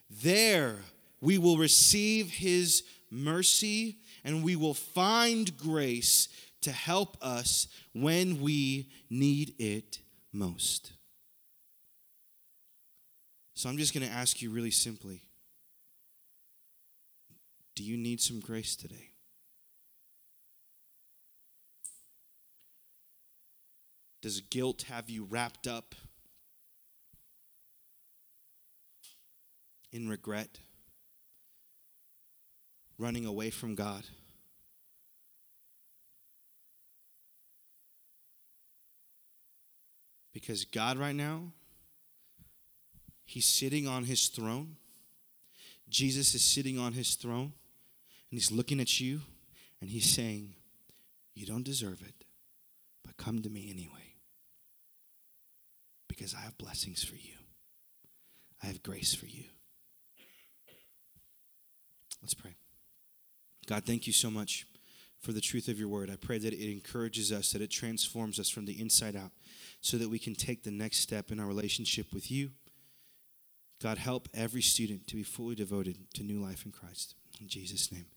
there 0.09 0.77
we 1.19 1.37
will 1.37 1.57
receive 1.57 2.29
his 2.29 2.83
mercy 3.11 3.97
and 4.23 4.41
we 4.41 4.55
will 4.55 4.73
find 4.73 5.57
grace 5.57 6.29
to 6.61 6.71
help 6.71 7.17
us 7.21 7.67
when 7.93 8.39
we 8.39 8.89
need 9.09 9.53
it 9.59 9.99
most. 10.31 10.93
So 13.53 13.67
I'm 13.67 13.77
just 13.77 13.93
going 13.93 14.07
to 14.07 14.13
ask 14.13 14.41
you 14.41 14.49
really 14.49 14.71
simply 14.71 15.24
do 17.75 17.83
you 17.83 17.97
need 17.97 18.21
some 18.21 18.39
grace 18.39 18.75
today? 18.75 19.09
Does 24.21 24.41
guilt 24.41 24.83
have 24.83 25.09
you 25.09 25.25
wrapped 25.25 25.67
up 25.67 25.93
in 29.91 30.09
regret? 30.09 30.59
Running 32.97 33.25
away 33.25 33.49
from 33.49 33.75
God? 33.75 34.03
Because 40.33 40.65
God, 40.65 40.97
right 40.97 41.15
now, 41.15 41.51
He's 43.25 43.45
sitting 43.45 43.87
on 43.87 44.05
His 44.05 44.27
throne. 44.27 44.77
Jesus 45.89 46.33
is 46.33 46.43
sitting 46.43 46.79
on 46.79 46.93
His 46.93 47.15
throne. 47.15 47.53
And 48.35 48.41
he's 48.41 48.51
looking 48.51 48.81
at 48.81 48.99
you 48.99 49.21
and 49.79 49.89
he's 49.89 50.13
saying, 50.13 50.55
You 51.35 51.45
don't 51.45 51.63
deserve 51.63 52.01
it, 52.01 52.25
but 53.05 53.15
come 53.15 53.41
to 53.41 53.49
me 53.49 53.69
anyway. 53.71 54.15
Because 56.09 56.35
I 56.35 56.41
have 56.41 56.57
blessings 56.57 57.01
for 57.01 57.15
you, 57.15 57.35
I 58.61 58.65
have 58.65 58.83
grace 58.83 59.15
for 59.15 59.25
you. 59.25 59.45
Let's 62.21 62.33
pray. 62.33 62.55
God, 63.67 63.85
thank 63.85 64.05
you 64.05 64.11
so 64.11 64.29
much 64.29 64.67
for 65.21 65.31
the 65.31 65.39
truth 65.39 65.69
of 65.69 65.79
your 65.79 65.87
word. 65.87 66.09
I 66.09 66.17
pray 66.17 66.37
that 66.37 66.53
it 66.53 66.69
encourages 66.69 67.31
us, 67.31 67.53
that 67.53 67.61
it 67.61 67.71
transforms 67.71 68.37
us 68.37 68.49
from 68.49 68.65
the 68.65 68.81
inside 68.81 69.15
out, 69.15 69.31
so 69.79 69.95
that 69.95 70.09
we 70.09 70.19
can 70.19 70.35
take 70.35 70.63
the 70.63 70.71
next 70.71 70.97
step 70.99 71.31
in 71.31 71.39
our 71.39 71.47
relationship 71.47 72.11
with 72.11 72.29
you. 72.29 72.49
God, 73.81 73.97
help 73.97 74.27
every 74.33 74.61
student 74.61 75.07
to 75.07 75.15
be 75.15 75.23
fully 75.23 75.55
devoted 75.55 76.11
to 76.15 76.23
new 76.23 76.41
life 76.41 76.65
in 76.65 76.73
Christ. 76.73 77.15
In 77.39 77.47
Jesus' 77.47 77.93
name. 77.93 78.07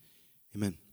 Amen. 0.54 0.87